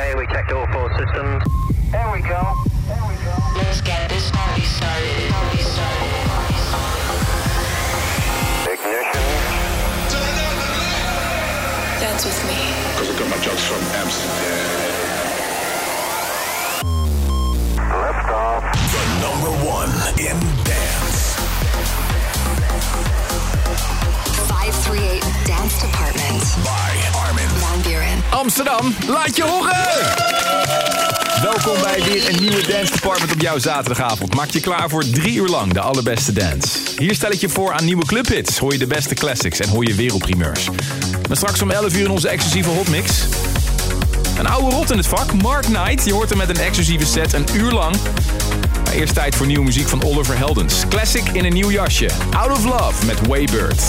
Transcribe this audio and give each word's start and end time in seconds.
okay, 0.00 0.14
we 0.14 0.26
checked 0.26 0.52
all 0.52 0.66
four 0.68 0.88
systems. 0.98 1.42
There 1.90 2.10
we 2.12 2.20
go. 2.20 2.54
There 2.86 3.04
we 3.08 3.14
go. 3.24 3.34
Let's 3.56 3.80
get 3.80 4.08
this 4.08 4.30
party 4.30 4.62
started. 4.62 5.30
Party 5.30 5.58
started. 5.58 6.26
Party 6.28 6.54
started. 6.68 7.20
Ignition. 8.72 9.24
Dance 12.00 12.24
with 12.24 12.40
me. 12.48 12.58
Cause 12.96 13.08
I 13.10 13.14
got 13.18 13.28
my 13.30 13.36
drugs 13.44 13.64
from 13.68 13.82
Amsterdam. 14.00 14.68
Lift 18.00 18.28
off. 18.30 18.64
The 18.92 19.02
number 19.20 19.52
one 19.66 19.92
in 20.18 20.36
dance. 20.64 21.09
538 24.46 25.24
Dance 25.46 25.78
Department. 25.78 26.42
By 26.62 27.18
Armin. 27.18 27.48
Van 27.48 28.38
Amsterdam, 28.38 28.94
laat 29.06 29.36
je 29.36 29.42
horen! 29.42 30.68
Welkom 31.42 31.82
bij 31.82 32.02
weer 32.02 32.28
een 32.28 32.40
nieuwe 32.40 32.66
Dance 32.66 32.92
Department 32.92 33.32
op 33.32 33.40
jouw 33.40 33.58
zaterdagavond. 33.58 34.34
Maak 34.34 34.50
je 34.50 34.60
klaar 34.60 34.88
voor 34.88 35.04
drie 35.10 35.36
uur 35.36 35.48
lang 35.48 35.72
de 35.72 35.80
allerbeste 35.80 36.32
dance. 36.32 36.78
Hier 36.96 37.14
stel 37.14 37.30
ik 37.30 37.40
je 37.40 37.48
voor 37.48 37.72
aan 37.72 37.84
nieuwe 37.84 38.04
clubhits. 38.04 38.58
Hoor 38.58 38.72
je 38.72 38.78
de 38.78 38.86
beste 38.86 39.14
classics 39.14 39.60
en 39.60 39.68
hoor 39.68 39.86
je 39.86 39.94
wereldprimeurs. 39.94 40.68
Maar 41.28 41.36
straks 41.36 41.62
om 41.62 41.70
11 41.70 41.94
uur 41.94 42.04
in 42.04 42.10
onze 42.10 42.28
exclusieve 42.28 42.70
hotmix. 42.70 43.26
Een 44.38 44.46
oude 44.46 44.76
rot 44.76 44.90
in 44.90 44.96
het 44.96 45.06
vak, 45.06 45.32
Mark 45.32 45.64
Knight. 45.64 46.04
Je 46.04 46.12
hoort 46.12 46.28
hem 46.28 46.38
met 46.38 46.48
een 46.48 46.60
exclusieve 46.60 47.06
set 47.06 47.32
een 47.32 47.46
uur 47.52 47.70
lang. 47.70 47.96
Maar 48.90 48.98
eerst 48.98 49.14
tijd 49.14 49.34
voor 49.34 49.46
nieuwe 49.46 49.64
muziek 49.64 49.88
van 49.88 50.04
Oliver 50.04 50.36
Heldens. 50.36 50.84
Classic 50.88 51.28
in 51.28 51.44
een 51.44 51.52
nieuw 51.52 51.70
jasje. 51.70 52.10
Out 52.36 52.50
of 52.50 52.64
Love 52.64 53.06
met 53.06 53.26
Waybird. 53.26 53.82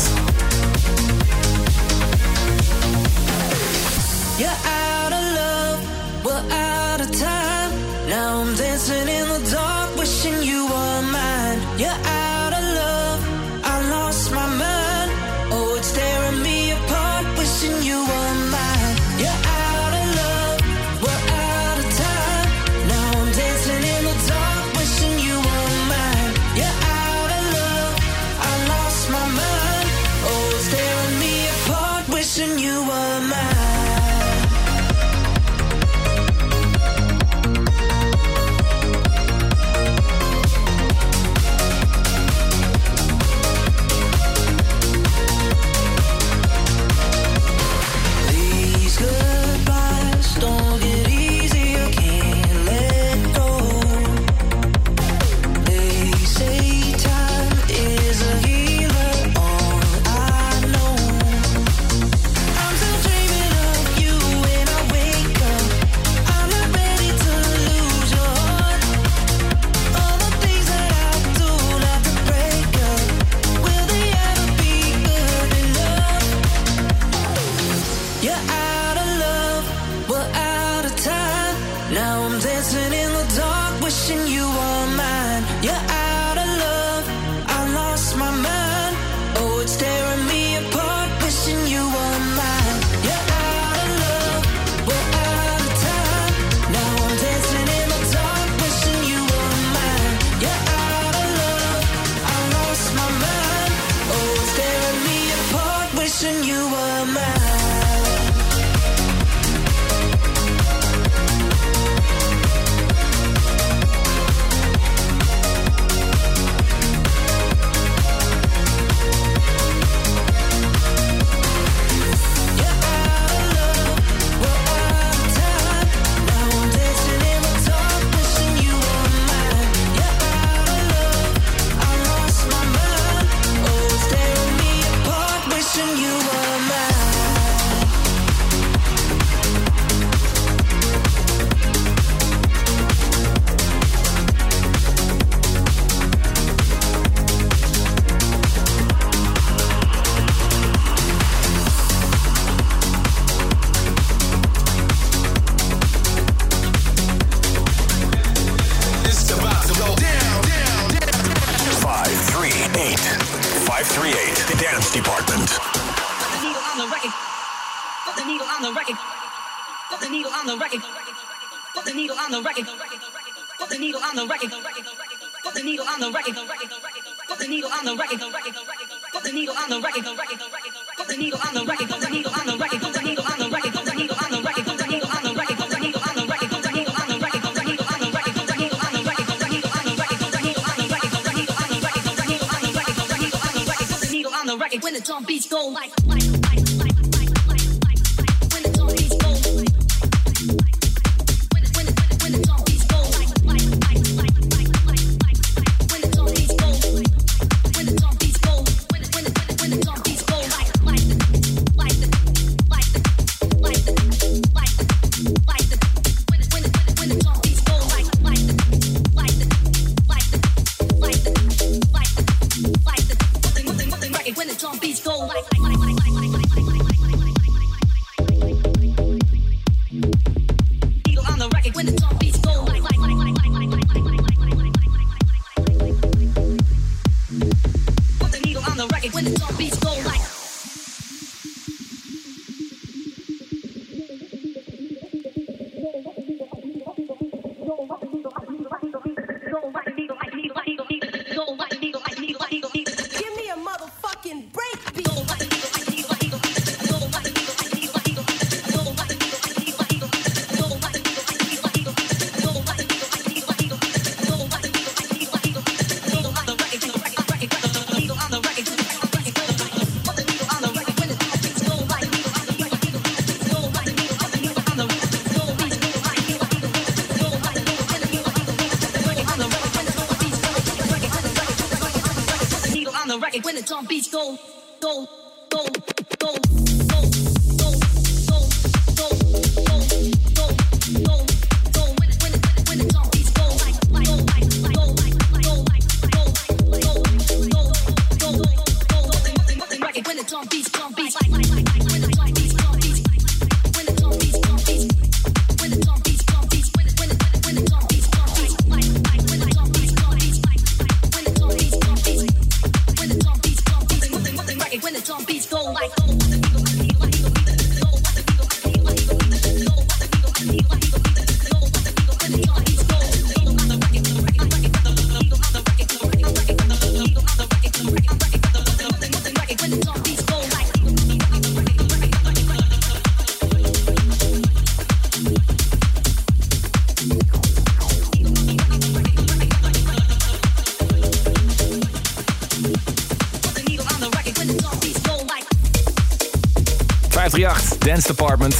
Dance 347.91 348.07
Department. 348.07 348.55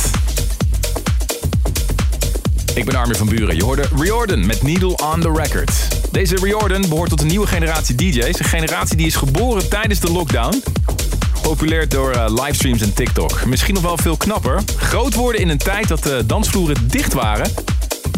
Ik 2.76 2.86
ben 2.86 2.96
Armin 2.96 3.16
van 3.16 3.30
Buren. 3.30 3.56
Je 3.56 3.64
hoorde 3.64 3.84
Riordan 3.96 4.46
met 4.46 4.64
Needle 4.64 4.98
on 5.14 5.22
the 5.22 5.32
Record. 5.36 5.72
Deze 6.12 6.36
Riordan 6.36 6.82
behoort 6.82 7.10
tot 7.10 7.22
een 7.22 7.28
nieuwe 7.28 7.48
generatie 7.48 7.96
DJ's. 7.96 8.40
Een 8.40 8.46
generatie 8.46 8.98
die 8.98 9.06
is 9.06 9.16
geboren 9.16 9.70
tijdens 9.70 10.00
de 10.00 10.12
lockdown. 10.12 10.64
Populair 11.42 11.90
door 11.90 12.12
eh, 12.12 12.26
livestreams 12.28 12.82
en 12.82 12.94
TikTok. 12.94 13.46
Misschien 13.46 13.74
nog 13.74 13.84
wel 13.84 13.98
veel 13.98 14.18
knapper. 14.18 14.62
Groot 14.78 15.14
worden 15.14 15.42
in 15.42 15.50
een 15.50 15.58
tijd 15.58 15.88
dat 15.88 16.04
de 16.04 16.24
dansvloeren 16.26 16.88
dicht 16.88 17.14
waren. 17.14 17.52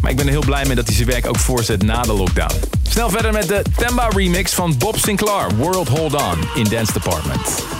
Maar 0.02 0.12
ik 0.12 0.18
ben 0.18 0.26
er 0.26 0.32
heel 0.32 0.46
blij 0.46 0.66
mee 0.66 0.76
dat 0.76 0.88
hij 0.88 0.96
zijn 0.96 1.08
werk 1.08 1.28
ook 1.28 1.40
voorzet 1.40 1.84
na 1.84 2.02
de 2.02 2.14
lockdown. 2.14 2.56
Snel 2.90 3.10
verder 3.10 3.32
met 3.32 3.48
de 3.48 3.62
Temba 3.76 4.08
remix 4.08 4.54
van 4.54 4.78
Bob 4.78 4.98
Sinclair, 4.98 5.56
World 5.56 5.88
Hold 5.88 6.14
On, 6.14 6.40
in 6.56 6.64
Dance 6.64 6.94
Department. 6.94 7.73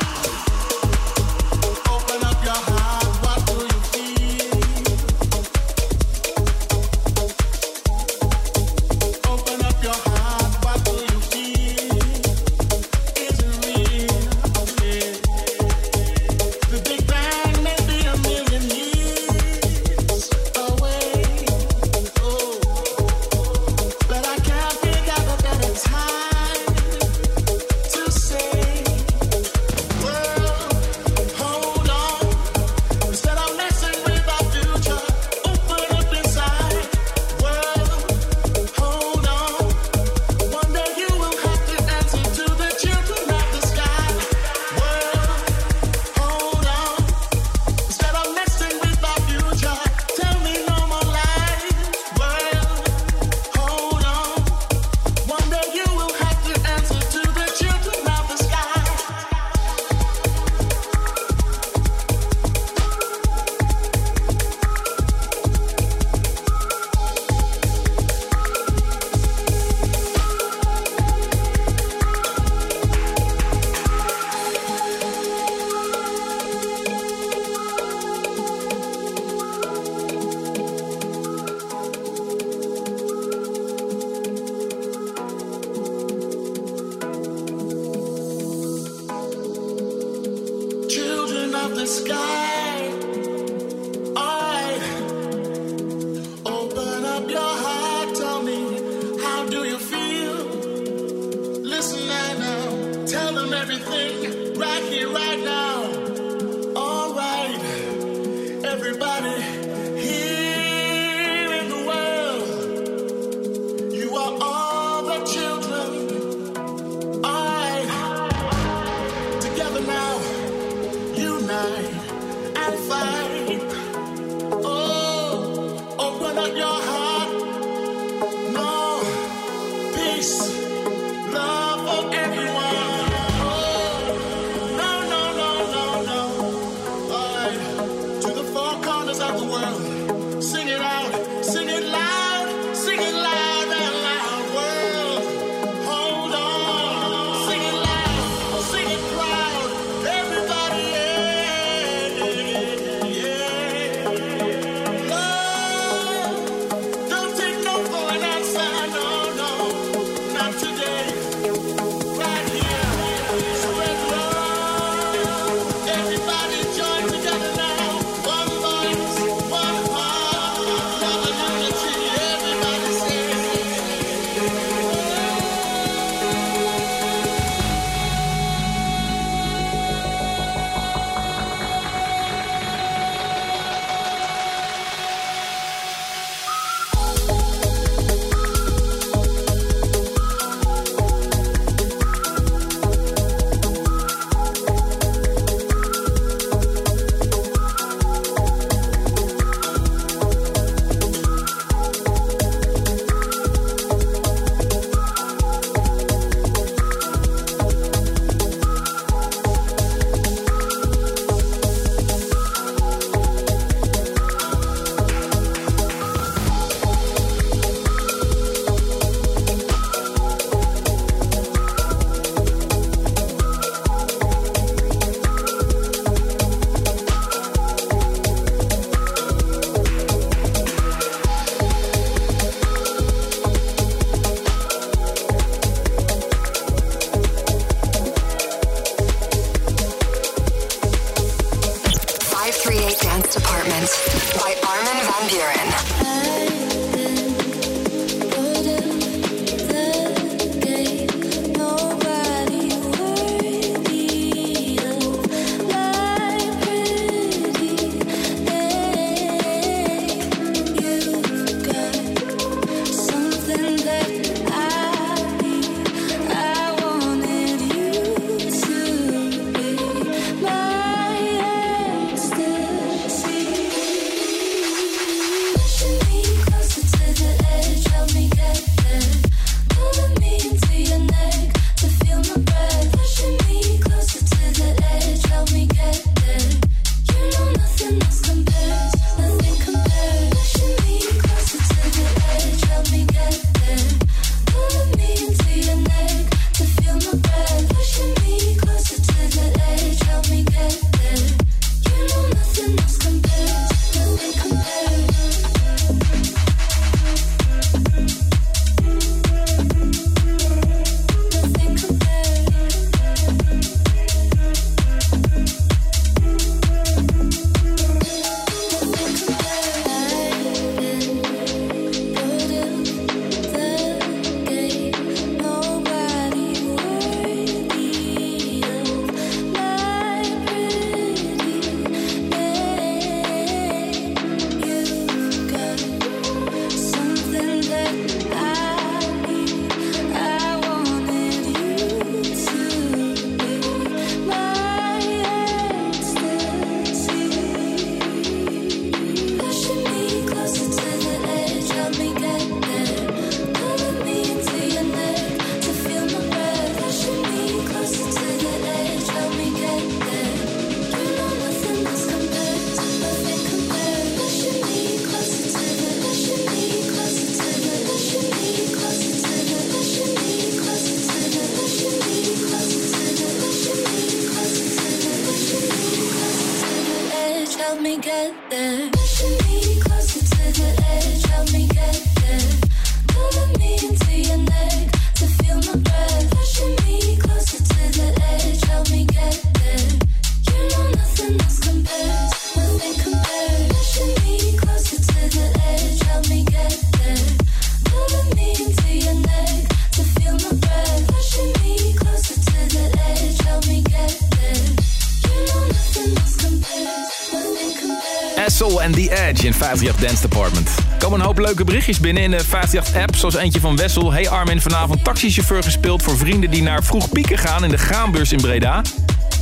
In 409.54 409.60
538 409.60 410.08
Dance 410.08 410.22
Department. 410.22 410.70
Er 410.92 410.98
komen 410.98 411.20
een 411.20 411.26
hoop 411.26 411.38
leuke 411.38 411.64
berichtjes 411.64 412.00
binnen 412.00 412.24
in 412.24 412.32
de 412.32 412.46
538-app, 412.46 413.16
zoals 413.16 413.36
eentje 413.36 413.60
van 413.60 413.76
Wessel. 413.76 414.12
Hey 414.12 414.30
Armin, 414.30 414.62
vanavond 414.62 415.04
taxichauffeur 415.04 415.64
gespeeld 415.64 416.04
voor 416.04 416.18
vrienden 416.18 416.50
die 416.50 416.62
naar 416.62 416.84
vroeg 416.84 417.10
pieken 417.10 417.38
gaan 417.38 417.64
in 417.64 417.70
de 417.70 417.78
Graanbeurs 417.78 418.32
in 418.32 418.42
Breda. 418.42 418.82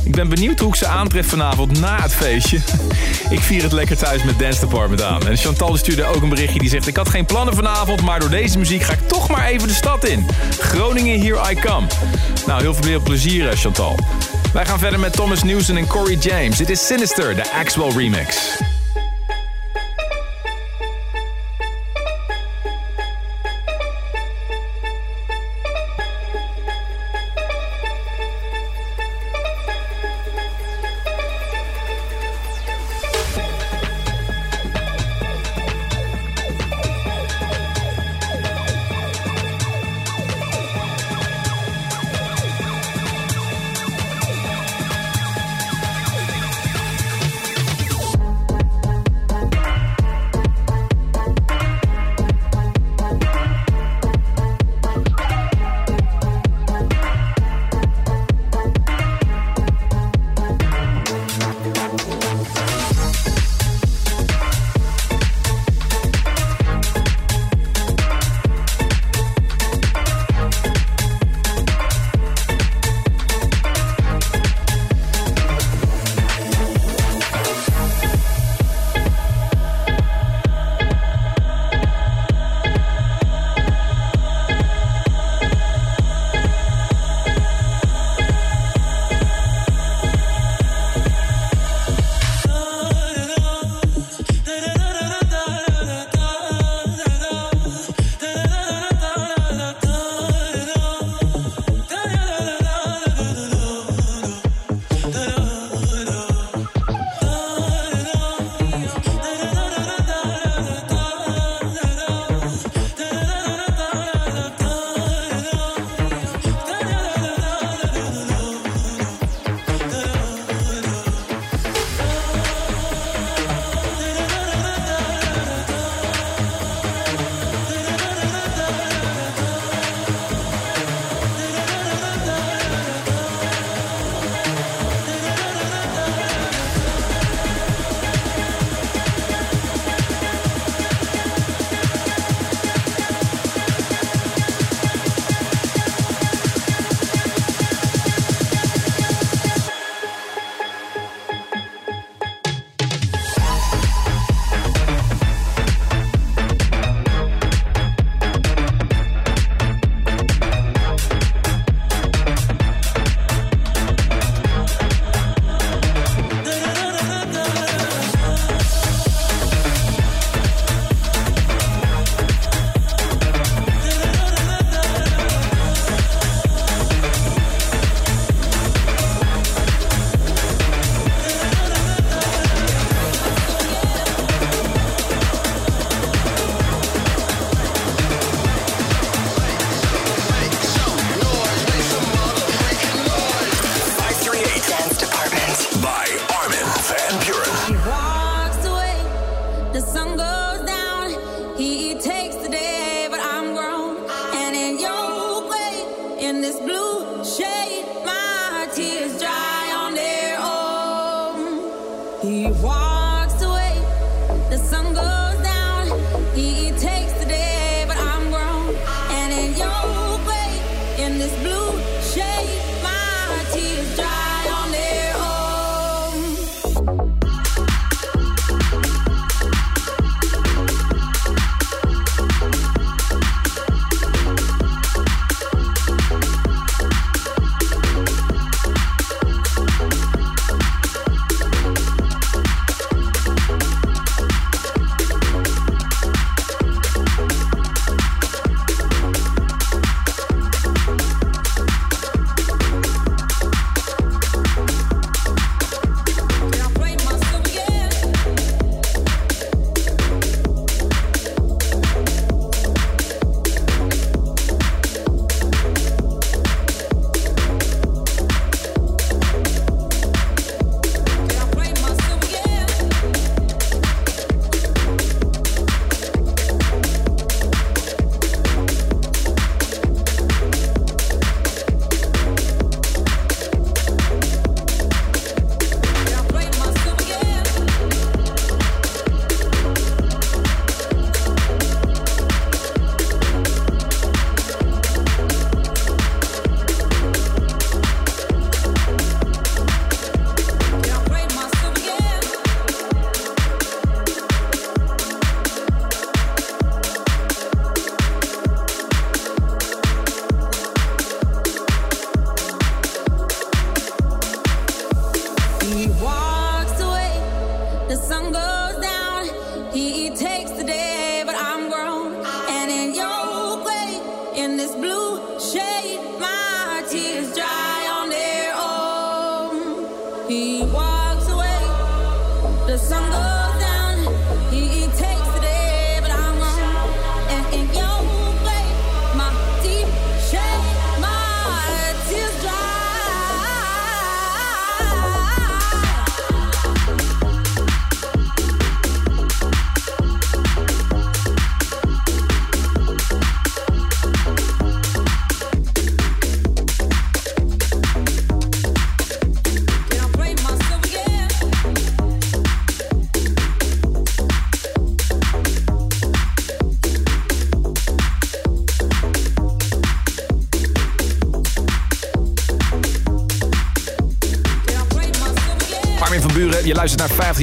Ik 0.04 0.14
ben 0.14 0.28
benieuwd 0.28 0.58
hoe 0.58 0.68
ik 0.68 0.74
ze 0.74 0.86
aantref 0.86 1.28
vanavond 1.28 1.80
na 1.80 2.02
het 2.02 2.14
feestje. 2.14 2.58
Ik 3.30 3.40
vier 3.40 3.62
het 3.62 3.72
lekker 3.72 3.96
thuis 3.96 4.22
met 4.22 4.38
Dance 4.38 4.60
Department 4.60 5.02
aan. 5.02 5.26
En 5.26 5.36
Chantal 5.36 5.76
stuurde 5.76 6.04
ook 6.04 6.22
een 6.22 6.28
berichtje 6.28 6.58
die 6.58 6.68
zegt... 6.68 6.86
Ik 6.86 6.96
had 6.96 7.08
geen 7.08 7.24
plannen 7.24 7.54
vanavond, 7.54 8.02
maar 8.02 8.20
door 8.20 8.30
deze 8.30 8.58
muziek 8.58 8.82
ga 8.82 8.92
ik 8.92 9.08
toch 9.08 9.28
maar 9.28 9.46
even 9.46 9.68
de 9.68 9.74
stad 9.74 10.04
in. 10.04 10.26
Groningen, 10.58 11.20
here 11.20 11.50
I 11.50 11.54
come. 11.54 11.86
Nou, 12.46 12.60
heel 12.60 12.74
veel 12.74 13.00
plezier, 13.00 13.48
eh, 13.48 13.56
Chantal. 13.56 13.98
Wij 14.52 14.66
gaan 14.66 14.78
verder 14.78 15.00
met 15.00 15.12
Thomas 15.12 15.42
Newson 15.42 15.76
en 15.76 15.86
Corey 15.86 16.16
James. 16.16 16.56
Dit 16.56 16.70
is 16.70 16.86
Sinister, 16.86 17.34
de 17.36 17.52
Axwell 17.52 17.90
remix. 17.96 18.61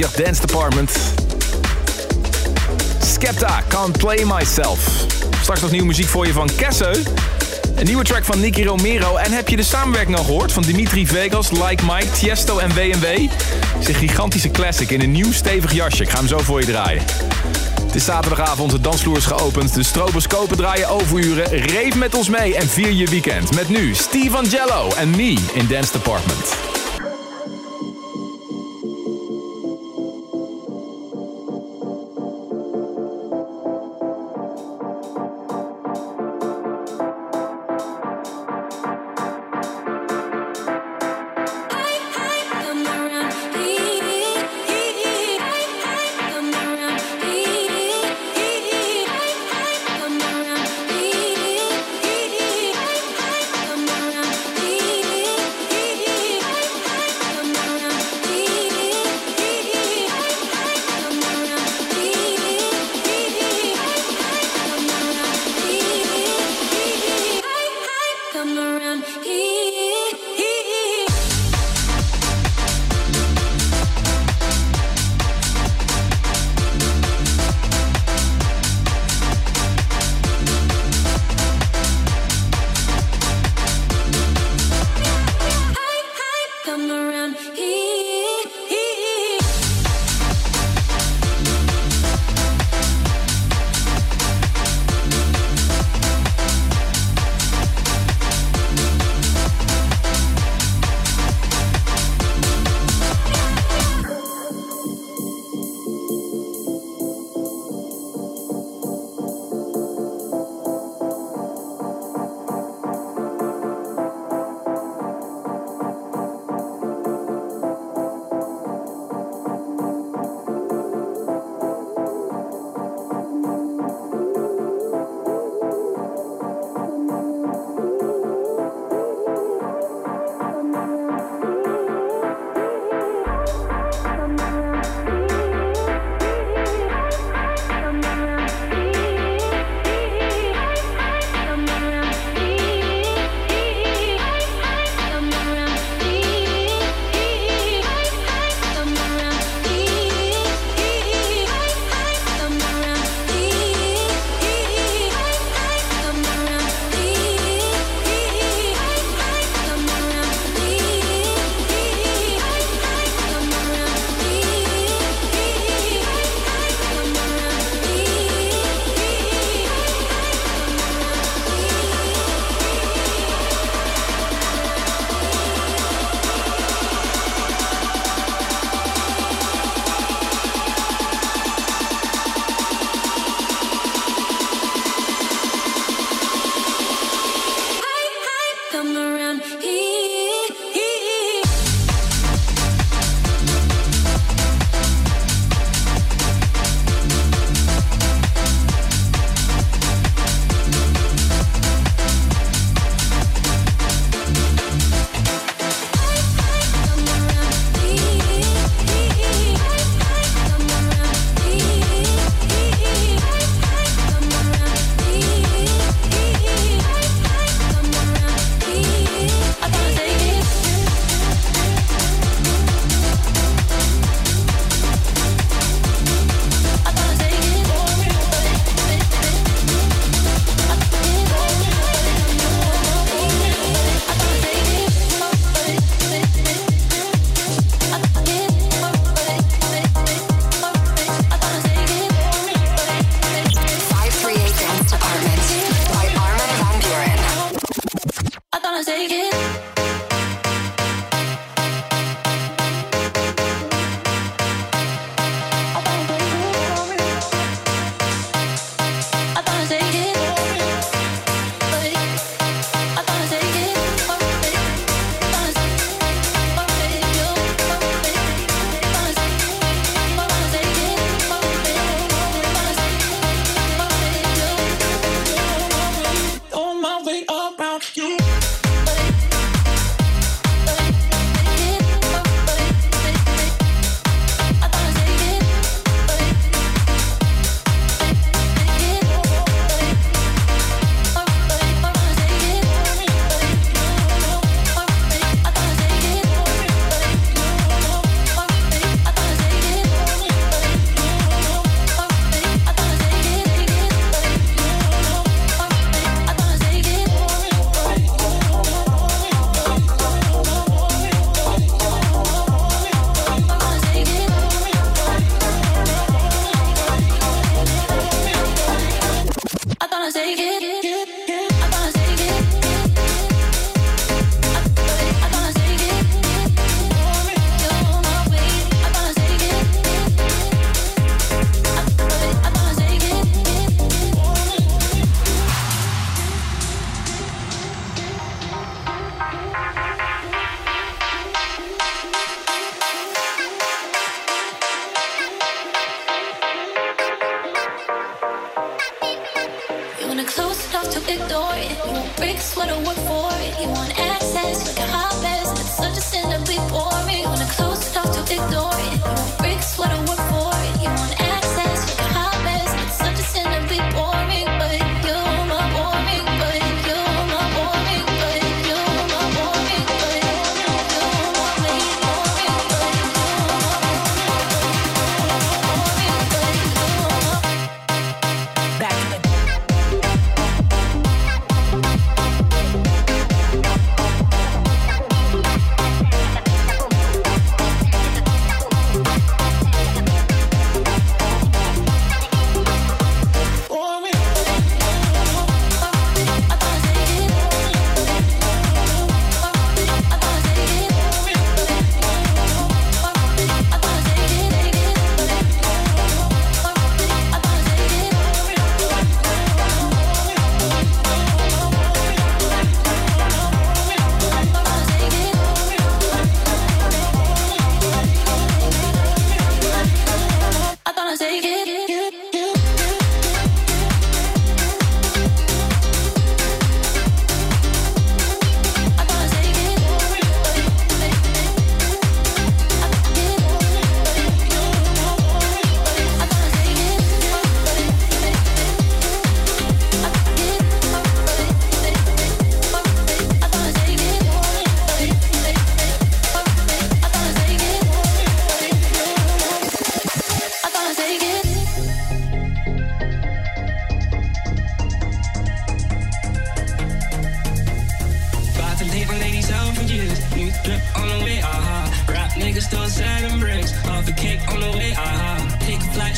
naar 0.00 0.08
538 0.08 0.12
Dance 0.24 0.40
Department. 0.46 0.90
Skepta, 3.04 3.62
Can't 3.68 3.98
Play 3.98 4.24
Myself. 4.24 5.06
Straks 5.40 5.60
nog 5.60 5.70
nieuwe 5.70 5.86
muziek 5.86 6.06
voor 6.06 6.26
je 6.26 6.32
van 6.32 6.48
Kesse. 6.56 7.02
Een 7.74 7.84
nieuwe 7.84 8.04
track 8.04 8.24
van 8.24 8.40
Nicky 8.40 8.62
Romero. 8.62 9.16
En 9.16 9.32
heb 9.32 9.48
je 9.48 9.56
de 9.56 9.62
samenwerking 9.62 10.16
al 10.16 10.24
gehoord 10.24 10.52
van 10.52 10.62
Dimitri 10.62 11.06
Vegas, 11.06 11.50
Like 11.50 11.84
Mike, 11.84 12.10
Tiesto 12.10 12.58
en 12.58 12.68
WW? 12.68 13.04
Het 13.04 13.80
is 13.80 13.88
een 13.88 13.94
gigantische 13.94 14.50
classic 14.50 14.90
in 14.90 15.00
een 15.00 15.10
nieuw 15.10 15.32
stevig 15.32 15.72
jasje. 15.72 16.02
Ik 16.02 16.10
ga 16.10 16.18
hem 16.18 16.28
zo 16.28 16.38
voor 16.38 16.60
je 16.60 16.66
draaien. 16.66 17.02
Het 17.86 17.94
is 17.94 18.04
zaterdagavond, 18.04 18.70
de 18.70 18.80
dansvloer 18.80 19.16
is 19.16 19.26
geopend. 19.26 19.74
De 19.74 19.82
stroboscopen 19.82 20.56
draaien 20.56 20.88
overuren. 20.88 21.48
Reef 21.48 21.94
met 21.94 22.14
ons 22.14 22.28
mee 22.28 22.56
en 22.56 22.68
vier 22.68 22.92
je 22.92 23.06
weekend. 23.06 23.54
Met 23.54 23.68
nu 23.68 23.94
Steve 23.94 24.36
Angelo 24.36 24.90
en 24.96 25.10
me 25.10 25.36
in 25.52 25.66
Dance 25.66 25.92
Department. 25.92 26.69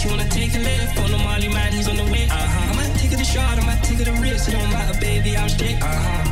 You 0.02 0.10
wanna 0.10 0.28
take 0.28 0.52
a 0.54 0.58
lift, 0.58 0.96
follow 0.96 1.18
Molly 1.18 1.48
man, 1.48 1.72
he's 1.72 1.88
on 1.88 1.96
the 1.96 2.04
way. 2.04 2.26
Uh-huh. 2.26 2.72
I 2.72 2.74
might 2.74 2.92
take 2.98 3.12
it 3.12 3.18
to 3.18 3.24
shot, 3.24 3.56
I 3.56 3.64
might 3.64 3.82
take 3.84 4.00
it 4.00 4.06
to 4.06 4.12
risk. 4.12 4.48
It 4.48 4.52
don't 4.52 4.70
matter, 4.70 4.98
baby, 4.98 5.36
I'm 5.36 5.48
straight. 5.48 5.80
Uh-huh. 5.80 6.24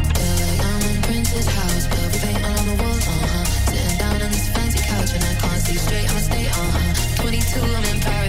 Like 0.42 0.60
I'm 0.66 0.82
in 0.90 1.02
Prince's 1.02 1.46
house, 1.46 1.86
purple 1.86 2.18
paint 2.18 2.44
on 2.44 2.66
the 2.66 2.82
walls. 2.82 3.06
Uh-huh. 3.06 3.44
Sitting 3.70 3.98
down 3.98 4.22
on 4.22 4.30
this 4.34 4.48
fancy 4.50 4.80
couch 4.80 5.14
and 5.14 5.22
I 5.22 5.34
can't 5.38 5.62
see 5.62 5.78
straight. 5.78 6.10
I'ma 6.10 6.18
stay. 6.18 6.46
Uh-huh. 6.48 7.22
22, 7.22 7.60
I'm 7.62 7.84
in 7.94 8.00
Paris. 8.00 8.19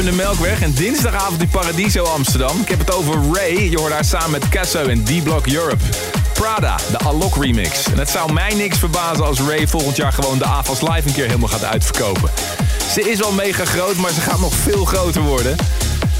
In 0.00 0.06
de 0.06 0.12
Melkweg 0.12 0.60
en 0.62 0.72
dinsdagavond 0.72 1.40
in 1.40 1.48
Paradiso 1.48 2.04
Amsterdam. 2.04 2.60
Ik 2.60 2.68
heb 2.68 2.78
het 2.78 2.92
over 2.94 3.14
Ray. 3.32 3.70
Je 3.70 3.78
hoort 3.78 3.92
haar 3.92 4.04
samen 4.04 4.30
met 4.30 4.48
Casso 4.48 4.82
in 4.82 5.04
D-Block 5.04 5.46
Europe. 5.46 5.84
Prada, 6.32 6.76
de 6.90 6.98
Alok 6.98 7.42
remix. 7.42 7.84
En 7.84 7.98
het 7.98 8.10
zou 8.10 8.32
mij 8.32 8.54
niks 8.54 8.78
verbazen 8.78 9.24
als 9.24 9.40
Ray 9.40 9.68
volgend 9.68 9.96
jaar 9.96 10.12
gewoon 10.12 10.38
de 10.38 10.44
AFAS 10.44 10.80
Live 10.80 11.02
een 11.08 11.12
keer 11.12 11.26
helemaal 11.26 11.48
gaat 11.48 11.64
uitverkopen. 11.64 12.30
Ze 12.92 13.10
is 13.10 13.18
wel 13.18 13.32
mega 13.32 13.64
groot, 13.64 13.96
maar 13.96 14.10
ze 14.10 14.20
gaat 14.20 14.40
nog 14.40 14.54
veel 14.54 14.84
groter 14.84 15.22
worden. 15.22 15.56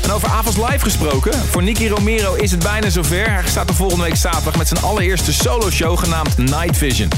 En 0.02 0.10
over 0.10 0.28
AFAS 0.28 0.56
Live 0.56 0.78
gesproken, 0.78 1.32
voor 1.50 1.62
Nicky 1.62 1.86
Romero 1.86 2.34
is 2.34 2.50
het 2.50 2.62
bijna 2.62 2.90
zover. 2.90 3.30
Hij 3.32 3.42
staat 3.46 3.68
er 3.68 3.74
volgende 3.74 4.04
week 4.04 4.16
zaterdag 4.16 4.56
met 4.56 4.68
zijn 4.68 4.82
allereerste 4.82 5.32
solo-show 5.32 5.98
genaamd 5.98 6.36
Night 6.36 6.76
Vision. 6.76 7.08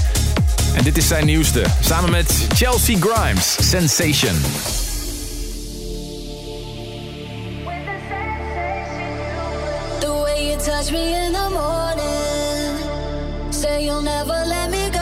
En 0.75 0.85
dit 0.85 0.97
is 0.97 1.07
zijn 1.09 1.27
nieuwste, 1.27 1.65
samen 1.81 2.11
met 2.11 2.47
Chelsea 2.55 2.97
Grimes, 3.01 3.57
Sensation. 3.61 4.41
Touch 10.65 10.93
me 10.93 11.15
in 11.15 11.33
the 11.33 11.51
morning. 11.51 12.79
Say 13.53 13.85
you'll 13.85 14.03
never 14.03 14.45
let 14.55 14.71
me 14.71 14.91
go. 14.91 15.01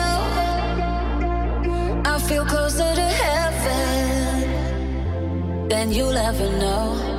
I 2.03 2.17
feel 2.27 2.45
closer 2.45 2.95
to 2.95 3.01
heaven 3.25 4.49
than 5.69 5.91
you'll 5.91 6.17
ever 6.17 6.49
know. 6.57 7.10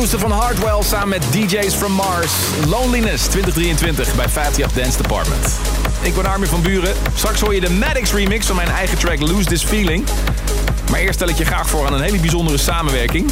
Nieuwste 0.00 0.18
van 0.18 0.30
Hardwell 0.30 0.82
samen 0.82 1.08
met 1.08 1.22
DJ's 1.32 1.74
from 1.74 1.92
Mars. 1.92 2.32
Loneliness 2.66 3.26
2023 3.26 4.14
bij 4.14 4.28
50 4.28 4.72
Dance 4.72 5.02
Department. 5.02 5.58
Ik 6.02 6.14
ben 6.14 6.26
Armin 6.26 6.48
van 6.48 6.62
Buren. 6.62 6.94
Straks 7.14 7.40
hoor 7.40 7.54
je 7.54 7.60
de 7.60 7.70
Maddox 7.70 8.12
remix 8.12 8.46
van 8.46 8.56
mijn 8.56 8.68
eigen 8.68 8.98
track 8.98 9.20
Lose 9.20 9.48
This 9.48 9.64
Feeling. 9.64 10.04
Maar 10.90 11.00
eerst 11.00 11.14
stel 11.14 11.28
ik 11.28 11.36
je 11.36 11.44
graag 11.44 11.68
voor 11.68 11.86
aan 11.86 11.92
een 11.92 12.00
hele 12.00 12.18
bijzondere 12.18 12.58
samenwerking. 12.58 13.30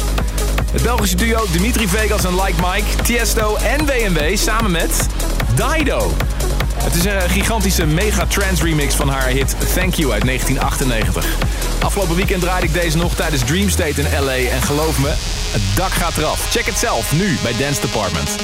Het 0.71 0.81
Belgische 0.81 1.15
duo 1.15 1.45
Dimitri 1.51 1.87
Vegas 1.87 2.23
en 2.23 2.41
Like 2.41 2.61
Mike, 2.61 3.03
Tiesto 3.03 3.55
en 3.55 3.85
WMW 3.85 4.37
samen 4.37 4.71
met 4.71 5.07
Dido. 5.55 6.13
Het 6.83 6.95
is 6.95 7.05
een 7.05 7.29
gigantische 7.29 7.85
mega 7.85 8.25
trance 8.25 8.63
remix 8.63 8.95
van 8.95 9.09
haar 9.09 9.27
hit 9.27 9.55
Thank 9.73 9.93
You 9.93 10.11
uit 10.11 10.25
1998. 10.25 11.25
Afgelopen 11.83 12.15
weekend 12.15 12.41
draaide 12.41 12.67
ik 12.67 12.73
deze 12.73 12.97
nog 12.97 13.15
tijdens 13.15 13.43
Dream 13.43 13.69
State 13.69 14.01
in 14.01 14.23
LA 14.23 14.31
en 14.31 14.61
geloof 14.61 14.99
me, 14.99 15.13
het 15.51 15.75
dak 15.75 15.91
gaat 15.91 16.17
eraf. 16.17 16.51
Check 16.51 16.65
het 16.65 16.77
zelf 16.77 17.11
nu 17.11 17.37
bij 17.43 17.57
Dance 17.57 17.81
Department. 17.81 18.37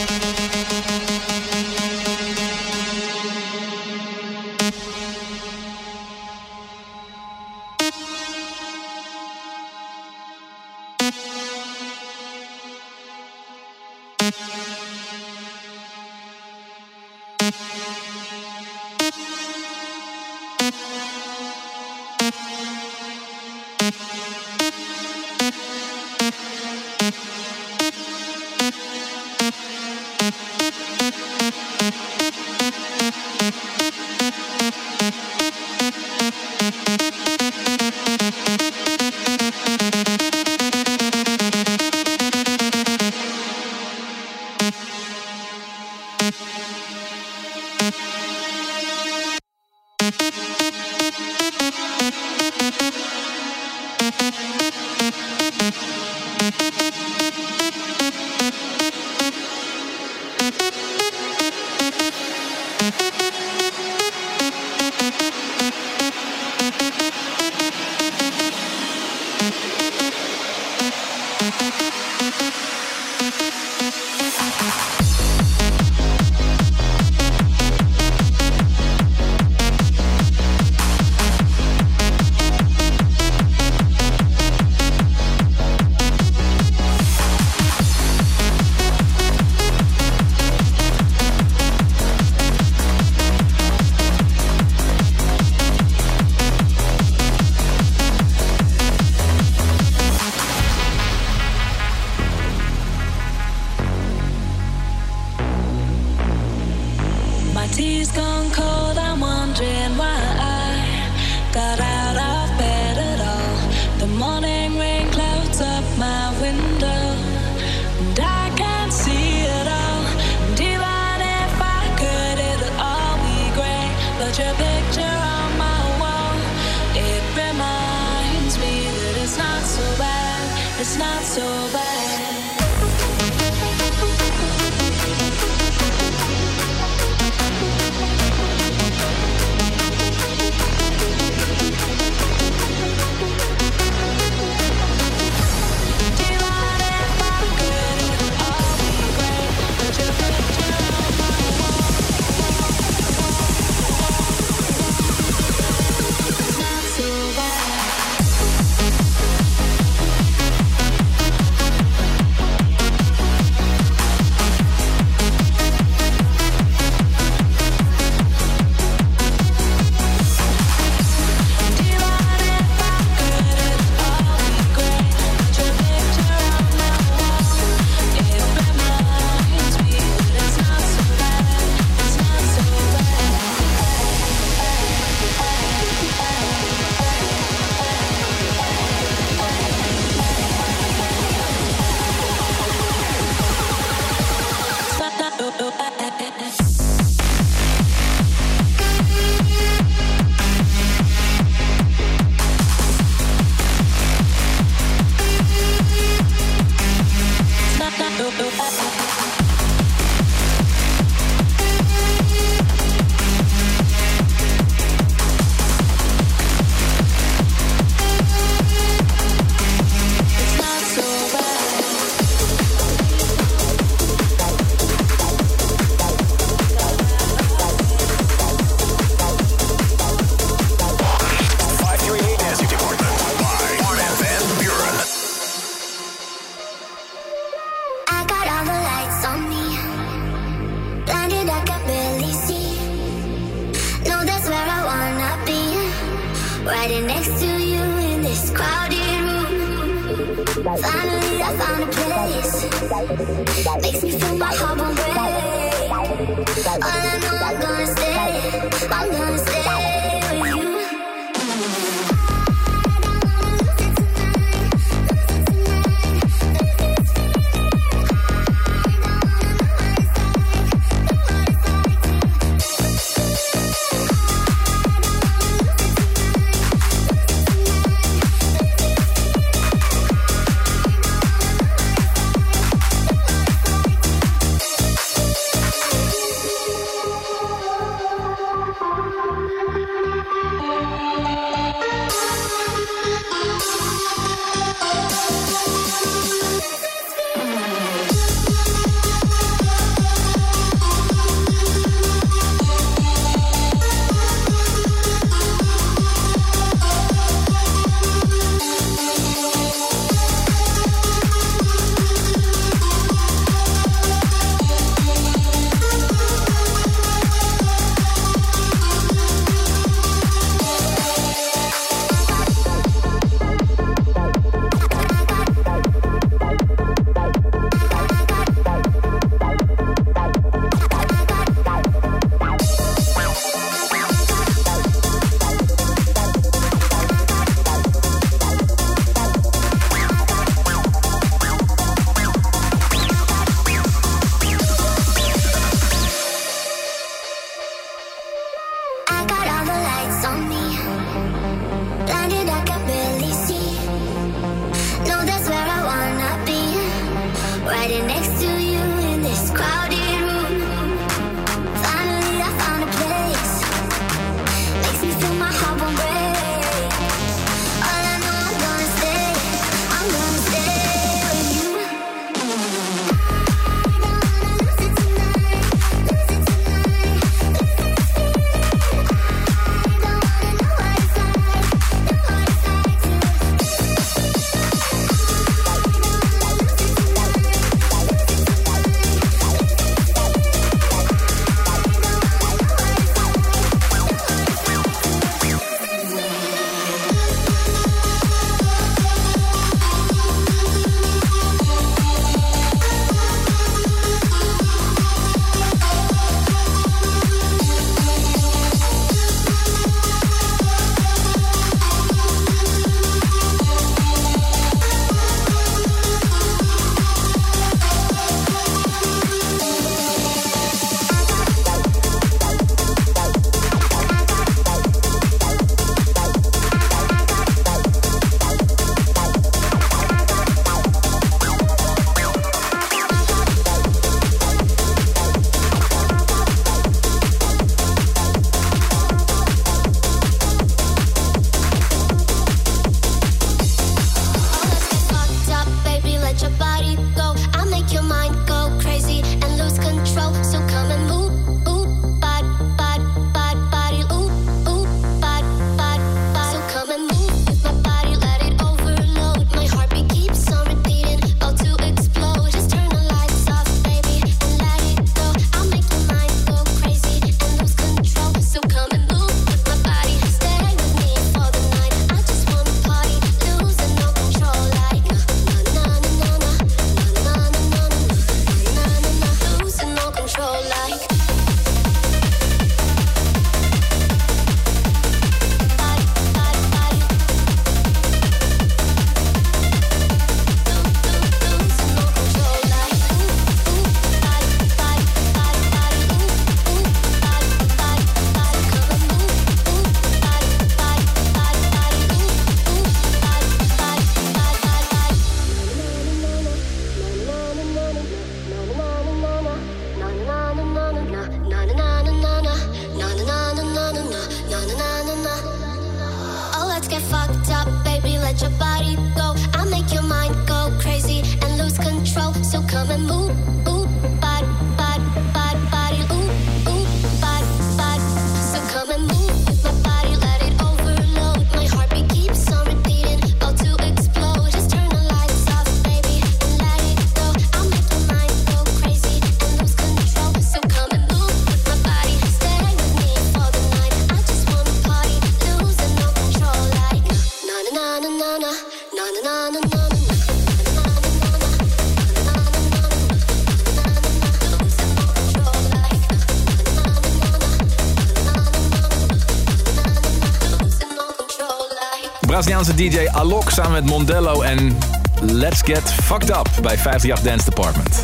Braziliaanse 562.46 562.76
DJ 562.90 563.08
Alok 563.12 563.50
samen 563.50 563.72
met 563.72 563.86
Mondello 563.86 564.42
en 564.42 564.78
Let's 565.22 565.62
Get 565.62 565.94
Fucked 566.04 566.30
Up 566.30 566.50
bij 566.62 566.78
58 566.78 567.26
Dance 567.26 567.46
Department. 567.46 568.04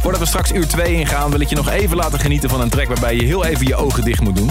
Voordat 0.00 0.20
we 0.20 0.26
straks 0.26 0.52
uur 0.52 0.66
2 0.66 0.94
ingaan, 0.94 1.30
wil 1.30 1.40
ik 1.40 1.48
je 1.48 1.54
nog 1.54 1.68
even 1.70 1.96
laten 1.96 2.18
genieten 2.18 2.48
van 2.48 2.60
een 2.60 2.68
track 2.68 2.86
waarbij 2.86 3.16
je 3.16 3.24
heel 3.24 3.44
even 3.44 3.66
je 3.66 3.76
ogen 3.76 4.04
dicht 4.04 4.20
moet 4.20 4.36
doen. 4.36 4.50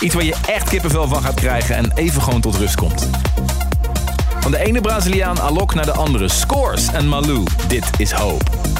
Iets 0.00 0.14
waar 0.14 0.24
je 0.24 0.34
echt 0.46 0.68
kippenvel 0.68 1.08
van 1.08 1.22
gaat 1.22 1.34
krijgen 1.34 1.76
en 1.76 1.92
even 1.94 2.22
gewoon 2.22 2.40
tot 2.40 2.56
rust 2.56 2.76
komt. 2.76 3.08
Van 4.40 4.50
de 4.50 4.58
ene 4.58 4.80
Braziliaan 4.80 5.40
Alok 5.40 5.74
naar 5.74 5.86
de 5.86 5.92
andere. 5.92 6.28
Scores 6.28 6.86
en 6.86 7.08
Malou. 7.08 7.44
Dit 7.68 7.90
is 7.96 8.10
Hope. 8.10 8.71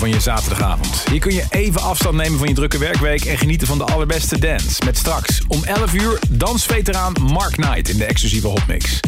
Van 0.00 0.10
je 0.10 0.20
zaterdagavond. 0.20 1.04
Hier 1.10 1.20
kun 1.20 1.34
je 1.34 1.44
even 1.50 1.80
afstand 1.80 2.16
nemen 2.16 2.38
van 2.38 2.48
je 2.48 2.54
drukke 2.54 2.78
werkweek 2.78 3.24
en 3.24 3.38
genieten 3.38 3.66
van 3.66 3.78
de 3.78 3.84
allerbeste 3.84 4.38
dance. 4.38 4.84
Met 4.84 4.96
straks 4.96 5.40
om 5.48 5.64
11 5.64 5.94
uur 5.94 6.18
dansveteraan 6.28 7.12
Mark 7.22 7.52
Knight 7.52 7.88
in 7.88 7.98
de 7.98 8.04
exclusieve 8.04 8.46
hotmix. 8.46 9.00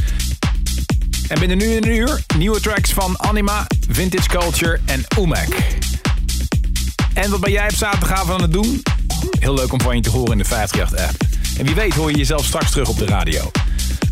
En 1.29 1.39
binnen 1.39 1.59
nu 1.59 1.77
een 1.77 1.89
uur 1.89 2.25
nieuwe 2.37 2.61
tracks 2.61 2.93
van 2.93 3.21
Anima, 3.21 3.67
Vintage 3.89 4.29
Culture 4.29 4.81
en 4.85 5.05
Umek. 5.19 5.79
En 7.15 7.31
wat 7.31 7.41
ben 7.41 7.53
jij 7.53 7.69
op 7.69 7.75
zaterdagavond 7.75 8.33
aan 8.33 8.43
het 8.43 8.53
doen? 8.53 8.83
Heel 9.39 9.55
leuk 9.55 9.73
om 9.73 9.81
van 9.81 9.97
je 9.97 10.03
te 10.03 10.11
horen 10.11 10.33
in 10.33 10.39
de 10.39 10.45
538-app. 10.45 11.17
En 11.59 11.65
wie 11.65 11.75
weet 11.75 11.95
hoor 11.95 12.11
je 12.11 12.17
jezelf 12.17 12.45
straks 12.45 12.71
terug 12.71 12.89
op 12.89 12.99
de 12.99 13.07
radio. 13.07 13.51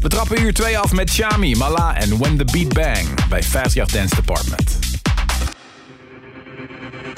We 0.00 0.08
trappen 0.08 0.42
uur 0.42 0.54
2 0.54 0.78
af 0.78 0.92
met 0.92 1.10
Shami, 1.10 1.56
Mala 1.56 1.96
en 1.96 2.18
When 2.18 2.36
the 2.36 2.44
Beat 2.44 2.72
Bang 2.72 3.28
bij 3.28 3.42
538 3.42 3.90
Dance 3.90 4.14
Department. 4.14 4.69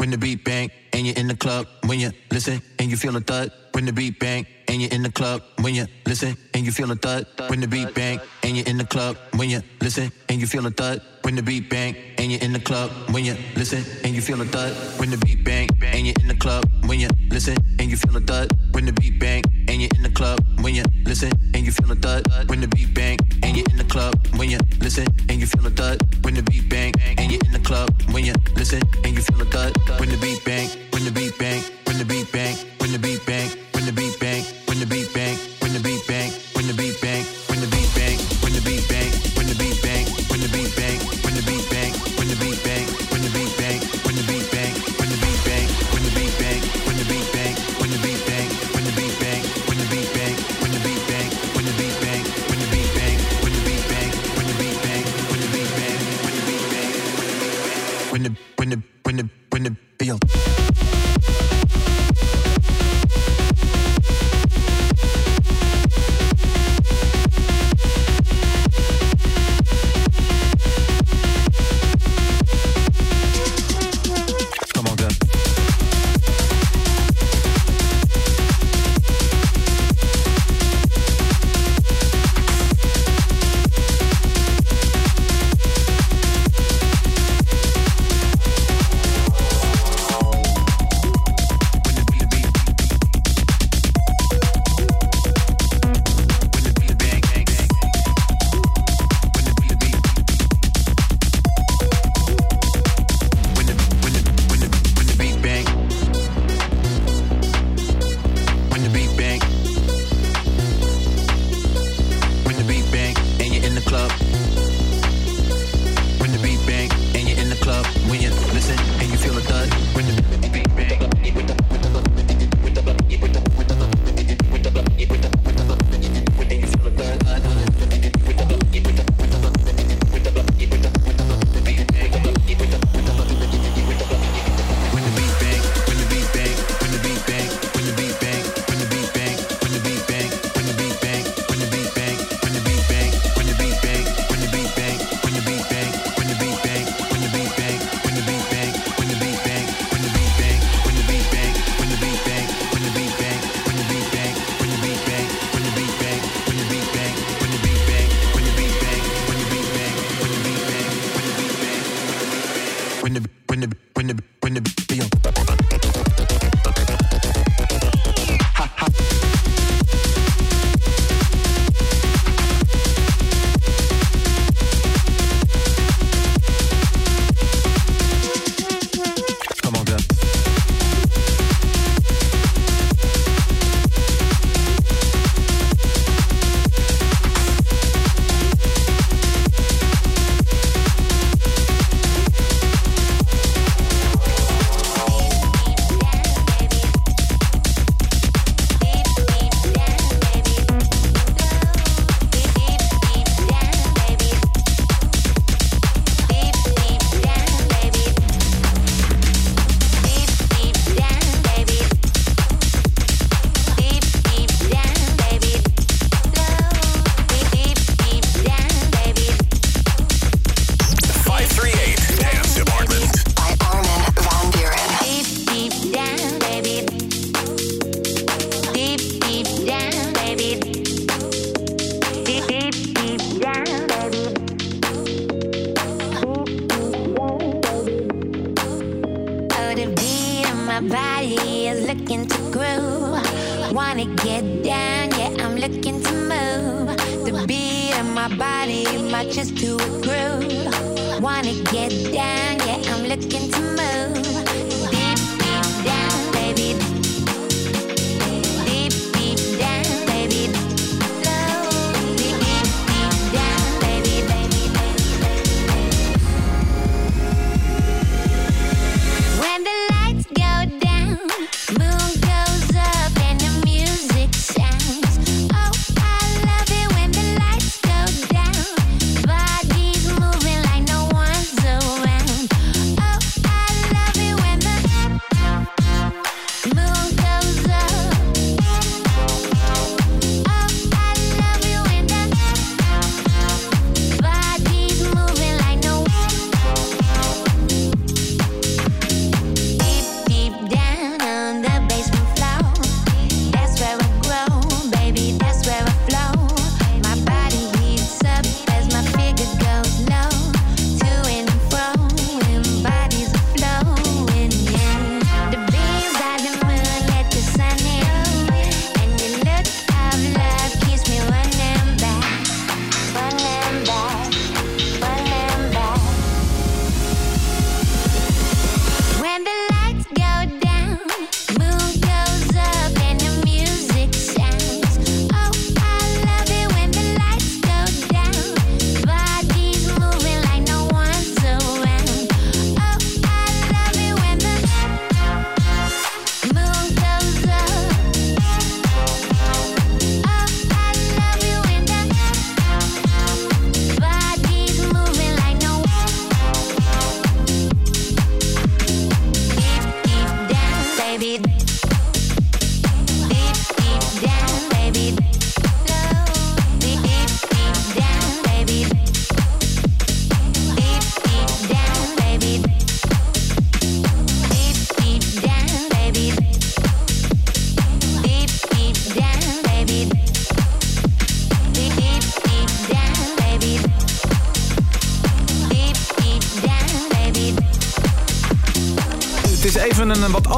When 0.03 0.11
the 0.11 0.19
beat 0.19 0.43
bang 0.45 0.69
and 0.93 1.07
you're 1.07 1.15
in 1.15 1.29
the 1.29 1.37
club, 1.37 1.69
when 1.87 2.01
you 2.01 2.11
listen 2.33 2.61
and 2.81 2.91
you 2.91 2.97
feel 2.97 3.15
a 3.17 3.21
thud 3.21 3.53
when 3.73 3.87
the 3.87 3.93
beat 3.93 4.19
bang 4.19 4.47
and 4.69 4.81
you're 4.81 4.91
in 4.91 5.03
the 5.03 5.11
club 5.11 5.43
when 5.61 5.75
you 5.75 5.87
listen 6.07 6.37
and 6.55 6.65
you 6.65 6.73
feel 6.73 6.91
a 6.91 6.95
thud 6.95 7.27
when 7.49 7.61
the 7.61 7.67
beat 7.67 7.95
bang 7.95 8.21
and 8.43 8.57
you're 8.57 8.67
in 8.67 8.77
the 8.79 8.85
club 8.85 9.17
when 9.37 9.49
you 9.51 9.61
listen 9.81 10.11
and 10.29 10.41
you 10.41 10.47
feel 10.47 10.67
a 10.67 10.71
thud 10.71 11.01
when 11.23 11.35
the 11.35 11.43
beat 11.43 11.69
bang 11.71 11.95
and 12.19 12.31
you're 12.31 12.41
in 12.43 12.53
the 12.53 12.61
club 12.61 12.91
when 13.11 13.25
you 13.25 13.35
listen 13.57 13.83
and 14.05 14.15
you 14.15 14.21
feel 14.21 14.41
a 14.41 14.45
thud 14.45 14.73
when 14.99 15.11
the 15.11 15.17
beat 15.19 15.45
bang 15.45 15.69
and 15.83 16.07
you're 16.07 16.15
in 16.21 16.29
the 16.29 16.35
club 16.35 16.65
when 16.87 17.01
you 17.01 17.09
listen 17.31 17.57
and 17.79 17.91
you 17.91 17.97
feel 17.97 18.17
a 18.17 18.21
thud 18.21 18.51
when 18.73 18.85
the 18.85 18.93
beat 18.93 19.19
bang 19.19 19.43
and 19.69 19.81
you're 19.81 19.91
in 19.97 20.03
the 20.03 20.11
club 20.11 20.41
when 20.61 20.75
you 20.75 20.83
listen 21.05 21.31
and 21.55 21.67
you 21.67 21.73
feel 21.73 21.91
a 21.93 21.95
thud 21.97 22.23
when 22.49 22.61
the 22.61 22.69
beat 22.69 22.95
bang 22.95 23.19
and 23.43 23.57
you're 23.57 23.67
in 23.71 23.79
the 23.79 23.85
club 23.85 24.15
when 24.37 24.49
you 24.51 24.59
listen 24.81 25.07
and 25.29 25.41
you 25.41 25.47
feel 25.47 25.67
a 25.67 25.71
thud 25.71 25.99
when 26.25 26.35
the 26.35 26.43
beat 26.43 26.69
bang 26.69 26.93
and 27.19 27.31
you're 27.31 27.41
in 27.47 27.53
the 27.53 27.61
club 27.61 27.89
when 28.13 28.25
you 28.25 28.35
listen 28.57 28.83
and 29.05 29.15
you 29.17 29.23
feel 29.23 29.41
a 29.41 29.45
thud 29.47 29.73
when 29.99 30.09
the 30.09 30.19
beat 30.19 30.45
bang 30.45 30.69
when 30.93 31.05
the 31.05 31.11
beat 31.11 31.37
bang 31.39 31.63
when 31.85 31.99
the 31.99 32.05
beat 32.05 32.31
bang 32.33 32.57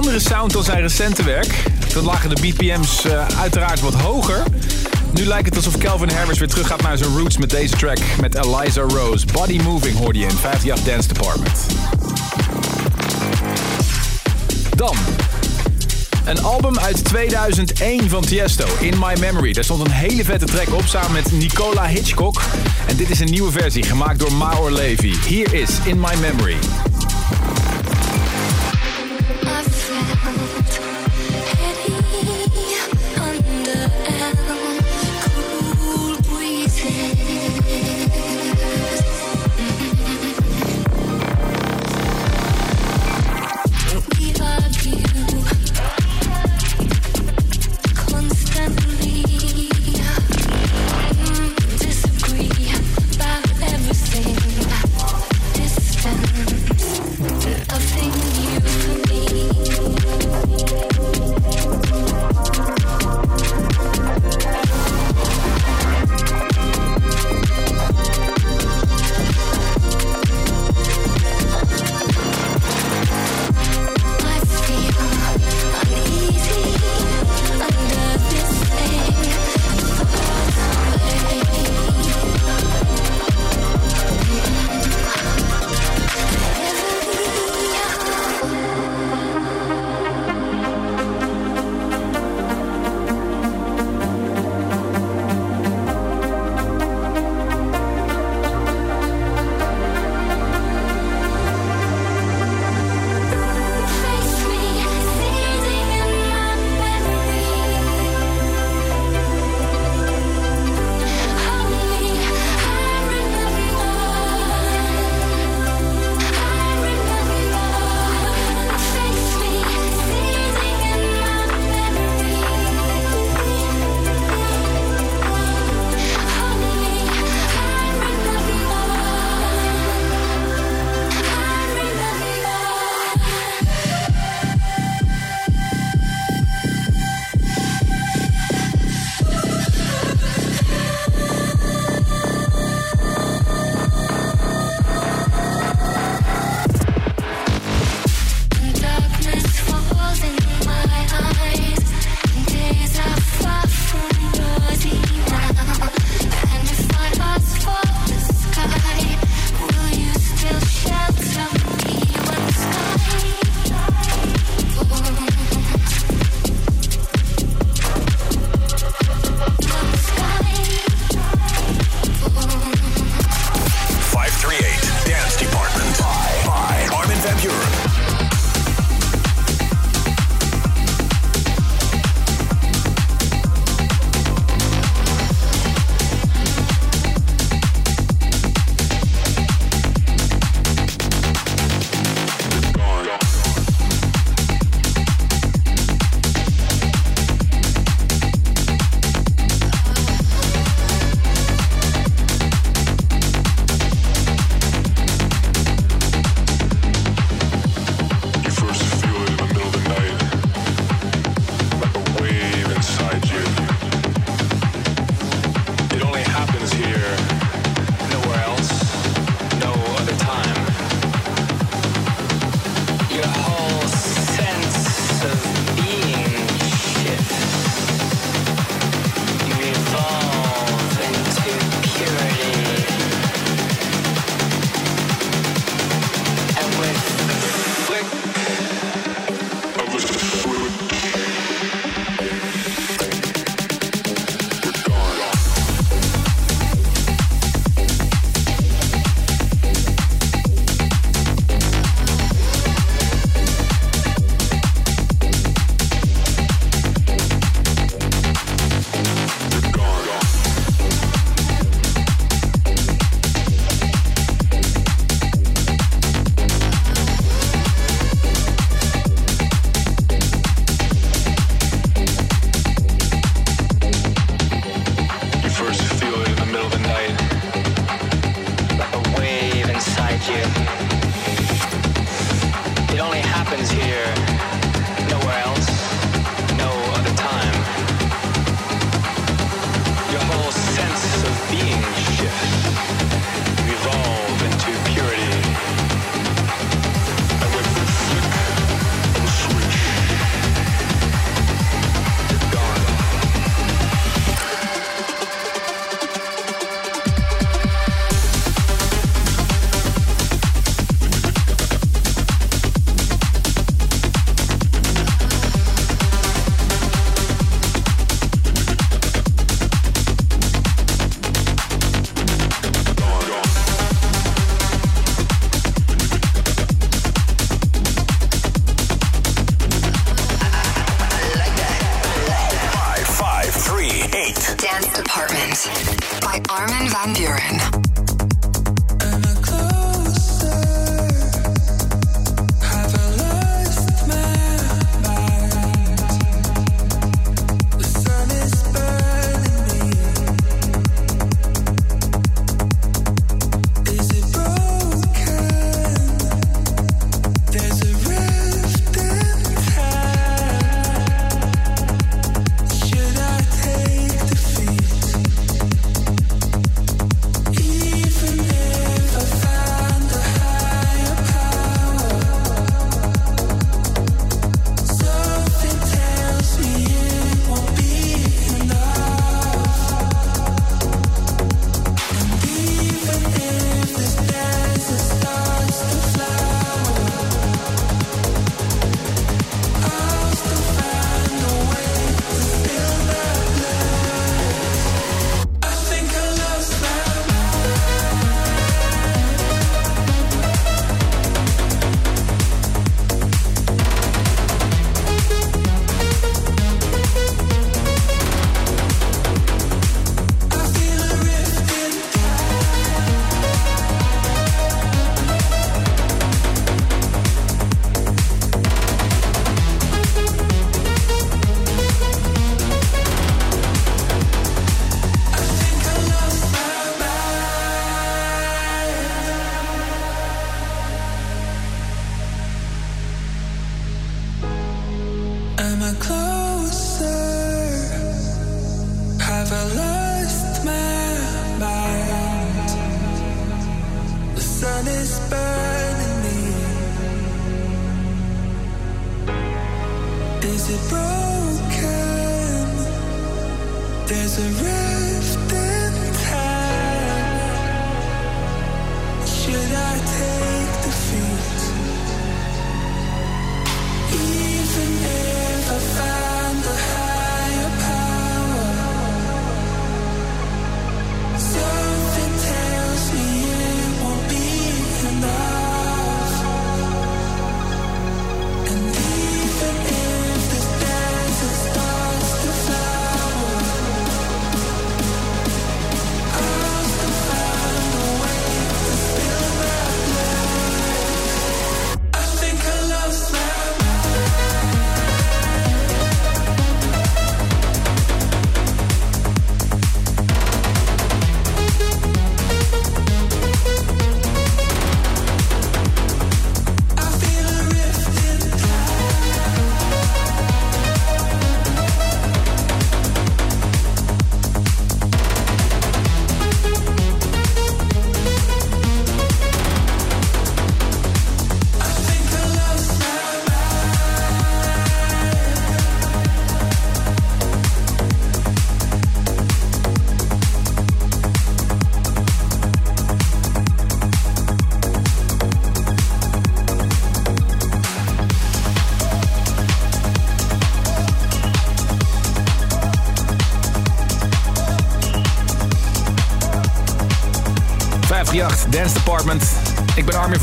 andere 0.05 0.23
sound 0.29 0.53
dan 0.53 0.65
zijn 0.65 0.81
recente 0.81 1.25
werk. 1.25 1.63
Toen 1.89 2.05
lagen 2.05 2.35
de 2.35 2.41
BPM's 2.41 3.05
eh, 3.05 3.27
uiteraard 3.41 3.81
wat 3.81 3.95
hoger. 3.95 4.43
Nu 5.13 5.25
lijkt 5.25 5.47
het 5.47 5.57
alsof 5.57 5.79
Calvin 5.79 6.11
Harris 6.11 6.39
weer 6.39 6.49
terug 6.49 6.67
gaat 6.67 6.83
naar 6.83 6.99
zijn 6.99 7.17
roots 7.17 7.39
met 7.39 7.51
deze 7.51 7.77
track. 7.77 7.99
Met 8.21 8.35
Eliza 8.35 8.81
Rose. 8.81 9.27
Body 9.33 9.61
Moving 9.63 9.99
hoorde 9.99 10.19
je 10.19 10.25
in 10.25 10.37
58 10.43 10.85
Dance 10.85 11.09
Department. 11.09 11.67
Dan 14.77 14.97
een 16.25 16.43
album 16.43 16.79
uit 16.79 17.05
2001 17.05 18.09
van 18.09 18.23
Tiesto, 18.23 18.67
In 18.81 18.99
My 18.99 19.21
Memory. 19.21 19.53
Daar 19.53 19.65
stond 19.65 19.87
een 19.87 19.93
hele 19.93 20.25
vette 20.25 20.47
track 20.47 20.73
op 20.73 20.87
samen 20.87 21.13
met 21.13 21.33
Nicola 21.33 21.87
Hitchcock. 21.87 22.43
En 22.87 22.97
dit 22.97 23.11
is 23.11 23.21
een 23.21 23.31
nieuwe 23.31 23.53
versie 23.53 23.83
gemaakt 23.83 24.19
door 24.19 24.33
Maor 24.33 24.71
Levy. 24.71 25.15
Hier 25.27 25.55
is 25.55 25.71
In 25.85 26.01
My 26.01 26.15
Memory. 26.21 26.57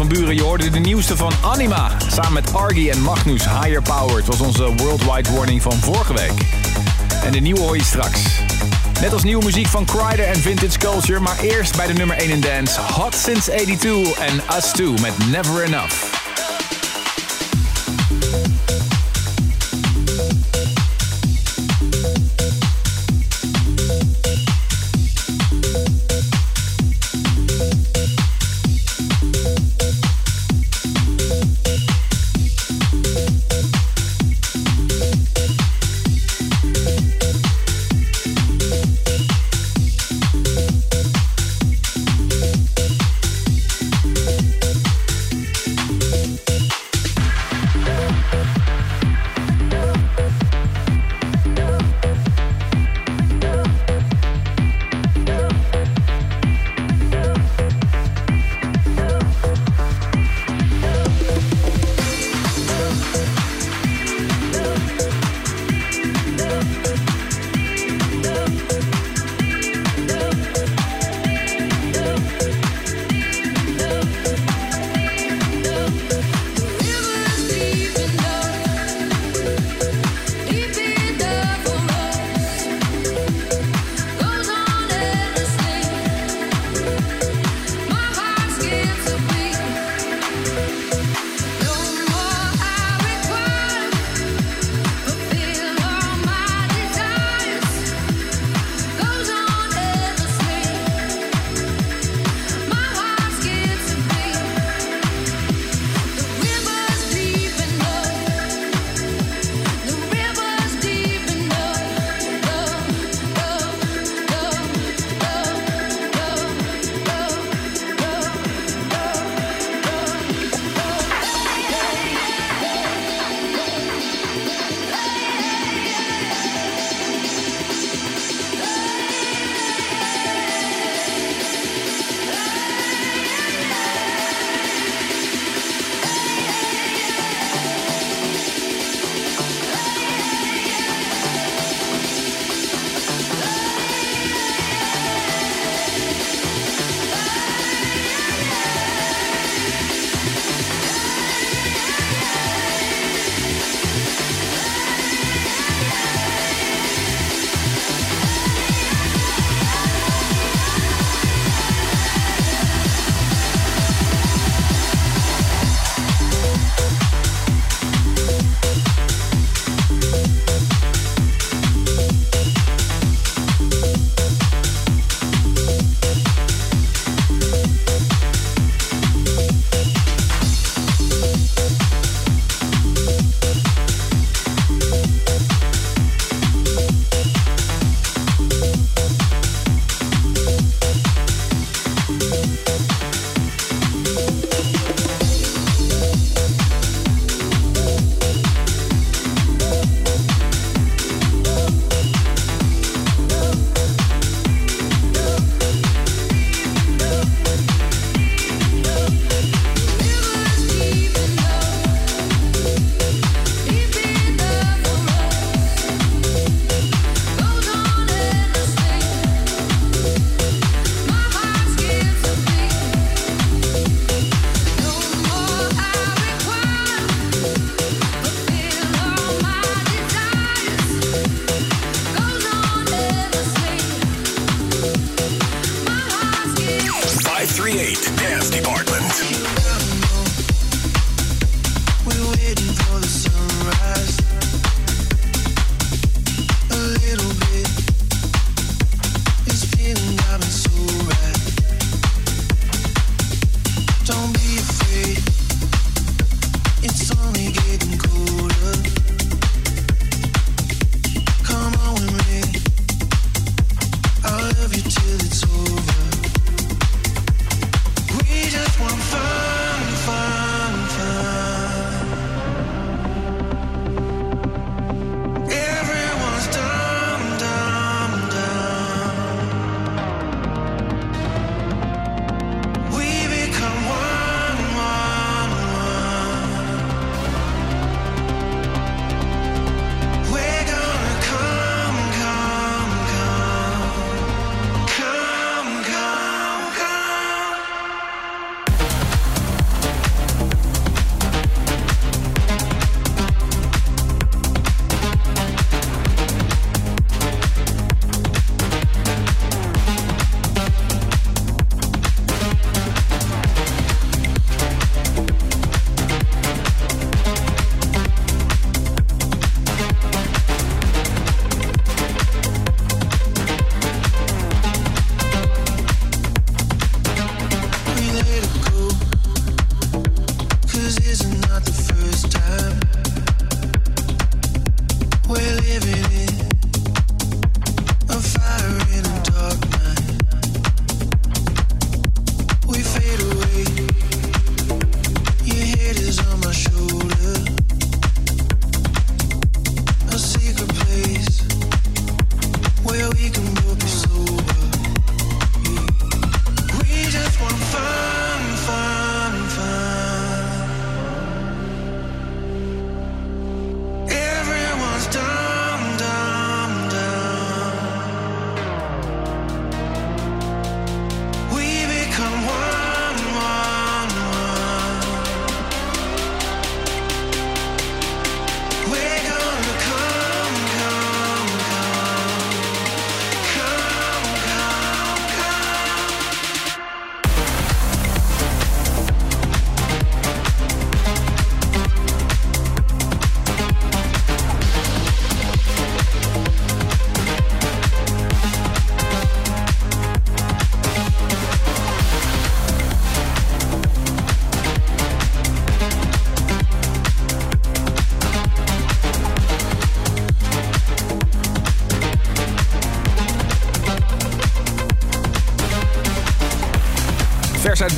Van 0.07 0.09
Buren. 0.09 0.35
Je 0.35 0.41
hoorde 0.41 0.69
de 0.69 0.79
nieuwste 0.79 1.17
van 1.17 1.31
Anima. 1.43 1.91
Samen 2.07 2.33
met 2.33 2.53
Argy 2.53 2.89
en 2.89 3.01
Magnus 3.01 3.43
Higher 3.43 3.81
Power. 3.81 4.23
Was 4.25 4.39
onze 4.39 4.75
worldwide 4.75 5.31
warning 5.31 5.61
van 5.61 5.73
vorige 5.73 6.13
week. 6.13 6.31
En 7.23 7.31
de 7.31 7.39
nieuwe 7.39 7.59
hoor 7.59 7.77
je 7.77 7.83
straks. 7.83 8.21
Net 9.01 9.13
als 9.13 9.23
nieuwe 9.23 9.45
muziek 9.45 9.67
van 9.67 9.85
Kryder 9.85 10.25
en 10.25 10.35
Vintage 10.35 10.77
Culture. 10.77 11.19
Maar 11.19 11.39
eerst 11.39 11.77
bij 11.77 11.87
de 11.87 11.93
nummer 11.93 12.17
1 12.17 12.29
in 12.29 12.41
dance. 12.41 12.79
Hot 12.79 13.15
Since 13.15 13.51
82 13.51 14.17
en 14.17 14.41
Us 14.57 14.65
2 14.65 14.87
met 14.87 15.13
Never 15.31 15.63
Enough. 15.63 16.10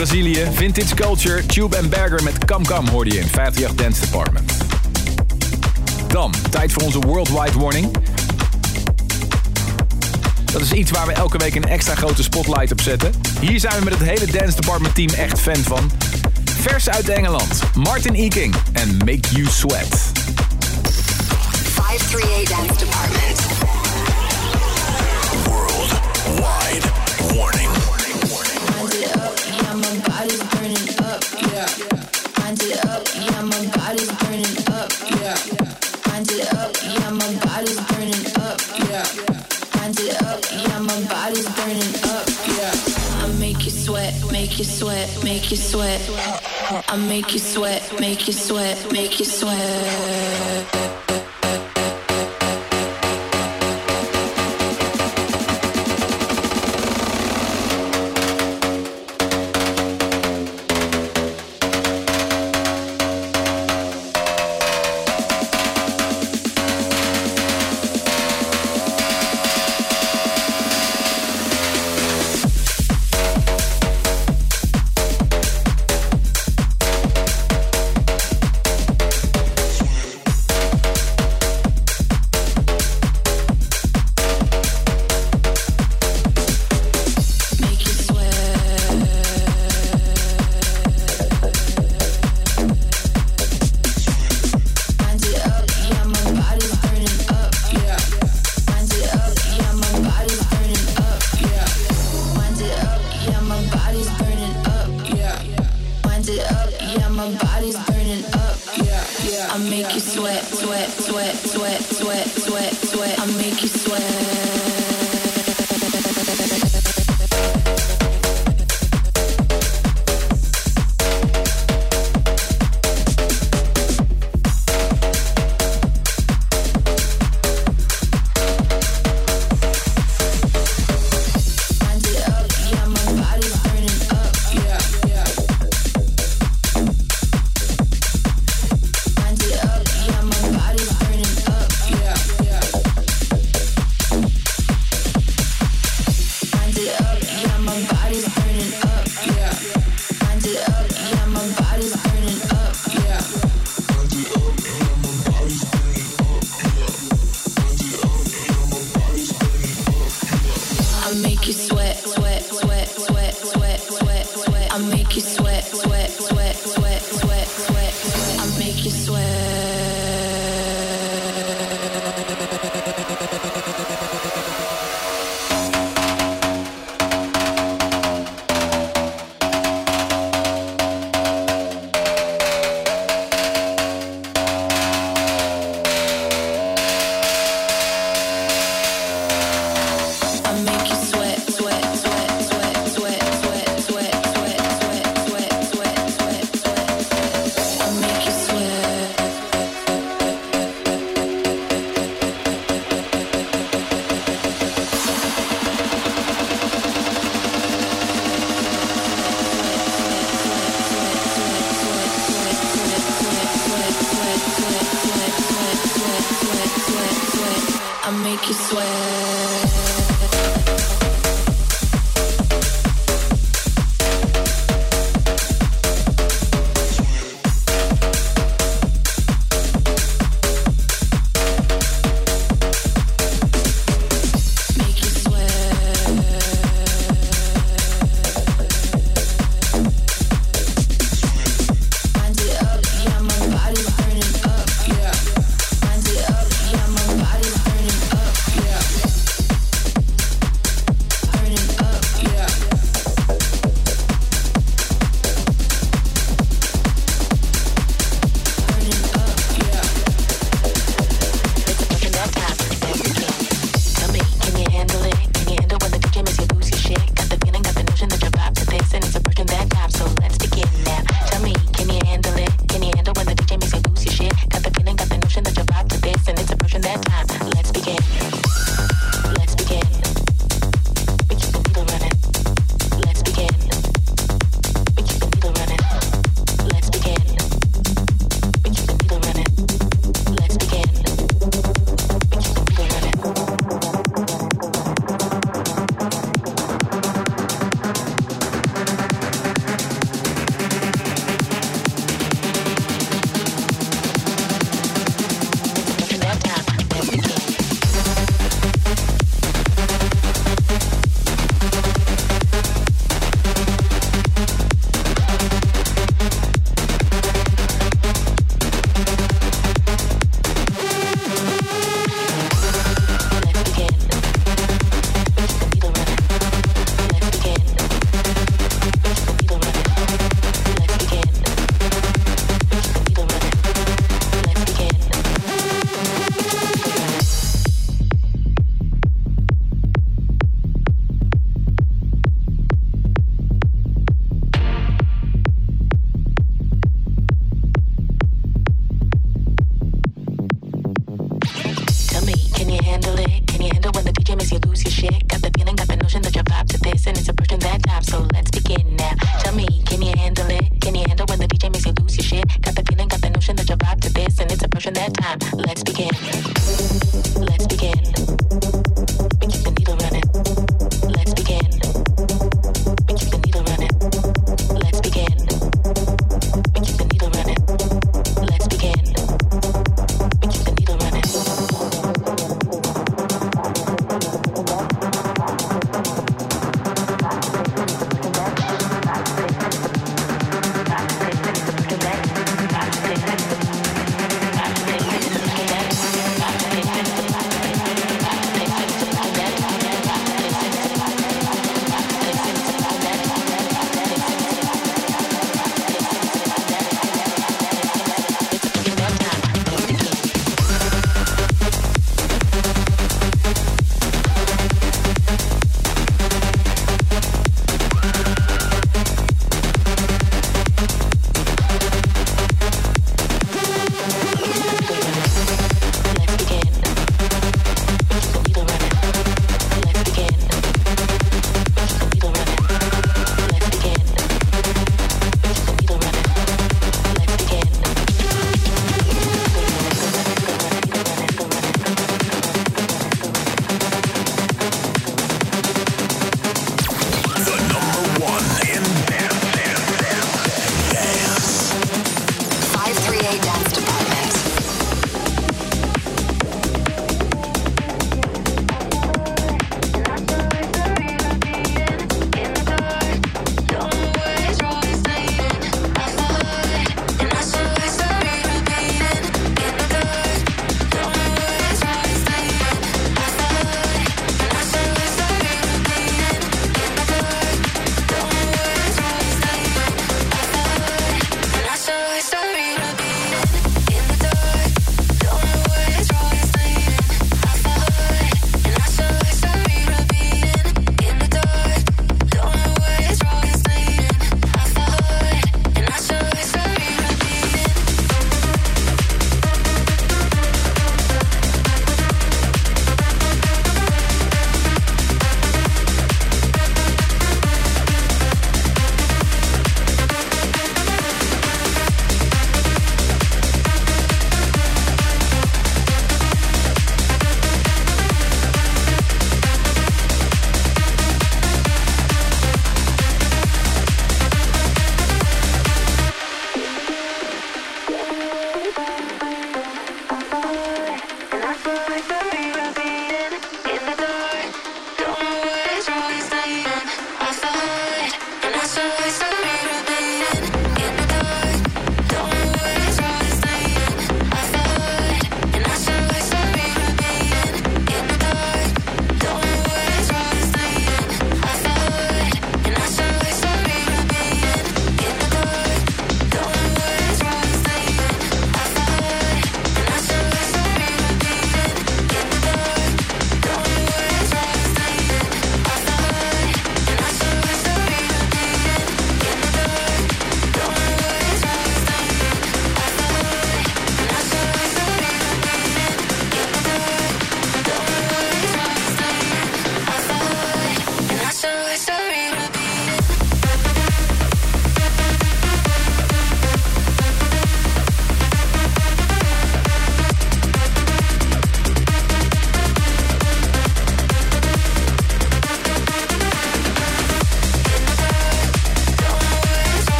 Brazilië. 0.00 0.46
Vintage 0.52 0.94
Culture, 0.94 1.46
Tube 1.46 1.78
and 1.78 1.90
burger 1.90 2.22
met 2.22 2.44
Kam 2.44 2.64
Kam 2.64 2.88
hoorde 2.88 3.10
je 3.10 3.18
in 3.18 3.26
58 3.26 3.74
Dance 3.74 4.00
Department. 4.00 4.52
Dan, 6.06 6.34
tijd 6.50 6.72
voor 6.72 6.82
onze 6.82 6.98
Worldwide 6.98 7.58
Warning. 7.58 7.90
Dat 10.44 10.60
is 10.60 10.72
iets 10.72 10.90
waar 10.90 11.06
we 11.06 11.12
elke 11.12 11.38
week 11.38 11.54
een 11.54 11.68
extra 11.68 11.94
grote 11.94 12.22
spotlight 12.22 12.72
op 12.72 12.80
zetten. 12.80 13.12
Hier 13.40 13.60
zijn 13.60 13.78
we 13.78 13.84
met 13.84 13.98
het 13.98 14.08
hele 14.08 14.26
Dance 14.32 14.60
Department 14.60 14.94
team 14.94 15.10
echt 15.10 15.40
fan 15.40 15.56
van. 15.56 15.90
Vers 16.60 16.88
uit 16.88 17.08
Engeland, 17.08 17.60
Martin 17.74 18.14
Eking 18.14 18.54
en 18.72 18.96
Make 18.96 19.28
You 19.30 19.46
Sweat. 19.46 20.12
538 21.74 22.48
Dance 22.48 22.84
Department. 22.84 22.99
make 45.50 45.58
you 45.58 45.64
sweat. 45.64 46.84
I 46.88 46.96
make 46.96 47.32
you 47.32 47.40
sweat, 47.40 48.00
make 48.00 48.28
you 48.28 48.32
sweat, 48.32 48.92
make 48.92 49.18
you 49.18 49.24
sweat. 49.24 50.89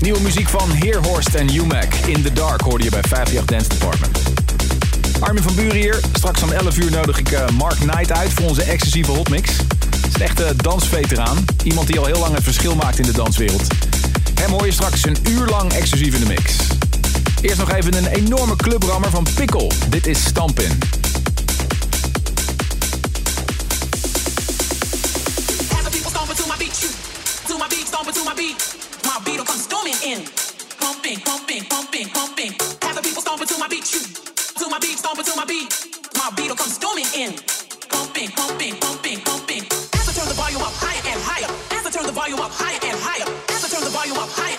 Nieuwe 0.00 0.20
muziek 0.20 0.48
van 0.48 0.70
Heerhorst 0.70 1.34
en 1.34 1.54
UMAC. 1.54 1.94
In 1.94 2.22
the 2.22 2.32
Dark 2.32 2.60
hoorde 2.60 2.84
je 2.84 2.90
bij 2.90 3.00
58 3.00 3.44
Dance 3.44 3.68
Department. 3.68 4.18
Armin 5.20 5.42
van 5.42 5.54
Buren 5.54 5.76
hier. 5.76 6.00
Straks 6.12 6.42
om 6.42 6.50
11 6.50 6.78
uur 6.78 6.90
nodig 6.90 7.18
ik 7.18 7.32
eh, 7.32 7.48
Mark 7.48 7.78
Knight 7.78 8.12
uit 8.12 8.32
voor 8.32 8.48
onze 8.48 8.62
exclusieve 8.62 9.10
hotmix. 9.10 9.50
Het 9.56 10.38
is 10.38 10.44
een 10.44 10.56
dansveteraan. 10.56 11.44
Iemand 11.62 11.86
die 11.86 11.98
al 11.98 12.06
heel 12.06 12.18
lang 12.18 12.34
het 12.34 12.44
verschil 12.44 12.74
maakt 12.74 12.98
in 12.98 13.06
de 13.06 13.12
danswereld. 13.12 13.66
Hem 14.34 14.50
hoor 14.50 14.66
je 14.66 14.72
straks 14.72 15.04
een 15.04 15.16
uur 15.28 15.46
lang 15.46 15.72
exclusief 15.72 16.14
in 16.14 16.20
de 16.20 16.26
mix. 16.26 16.56
Eerst 17.40 17.58
nog 17.58 17.72
even 17.72 17.94
een 17.94 18.06
enorme 18.06 18.56
clubrammer 18.56 19.10
van 19.10 19.26
Pikkel. 19.34 19.72
Dit 19.88 20.06
is 20.06 20.24
Stampin'. 20.24 20.99
in, 30.04 30.24
pumping, 30.78 31.18
pumping, 31.20 31.64
pumping, 31.64 32.08
pumping. 32.08 32.52
Have 32.82 32.96
the 32.96 33.02
people 33.02 33.22
stomping 33.22 33.46
to 33.46 33.58
my 33.58 33.68
beat, 33.68 33.86
shoot, 33.86 34.06
to 34.58 34.68
my 34.68 34.78
beat, 34.78 34.98
stomping 34.98 35.24
to 35.24 35.36
my 35.36 35.44
beat. 35.44 35.68
My 36.16 36.30
beat 36.36 36.48
will 36.48 36.56
come 36.56 36.70
storming 36.70 37.06
in, 37.14 37.34
pumping, 37.88 38.30
pumping, 38.32 38.74
pumping, 38.76 39.20
pumping. 39.20 39.64
As 39.94 40.08
I 40.08 40.12
turn 40.12 40.28
the 40.28 40.34
volume 40.34 40.62
up 40.62 40.72
higher 40.72 41.02
and 41.04 41.20
higher, 41.20 41.50
as 41.76 41.86
I 41.86 41.90
turn 41.90 42.06
the 42.06 42.12
volume 42.12 42.40
up 42.40 42.50
higher 42.52 42.78
and 42.82 42.98
higher, 43.00 43.28
as 43.50 43.64
I 43.64 43.68
turn 43.68 43.84
the 43.84 43.90
volume 43.90 44.16
up 44.16 44.28
higher. 44.30 44.49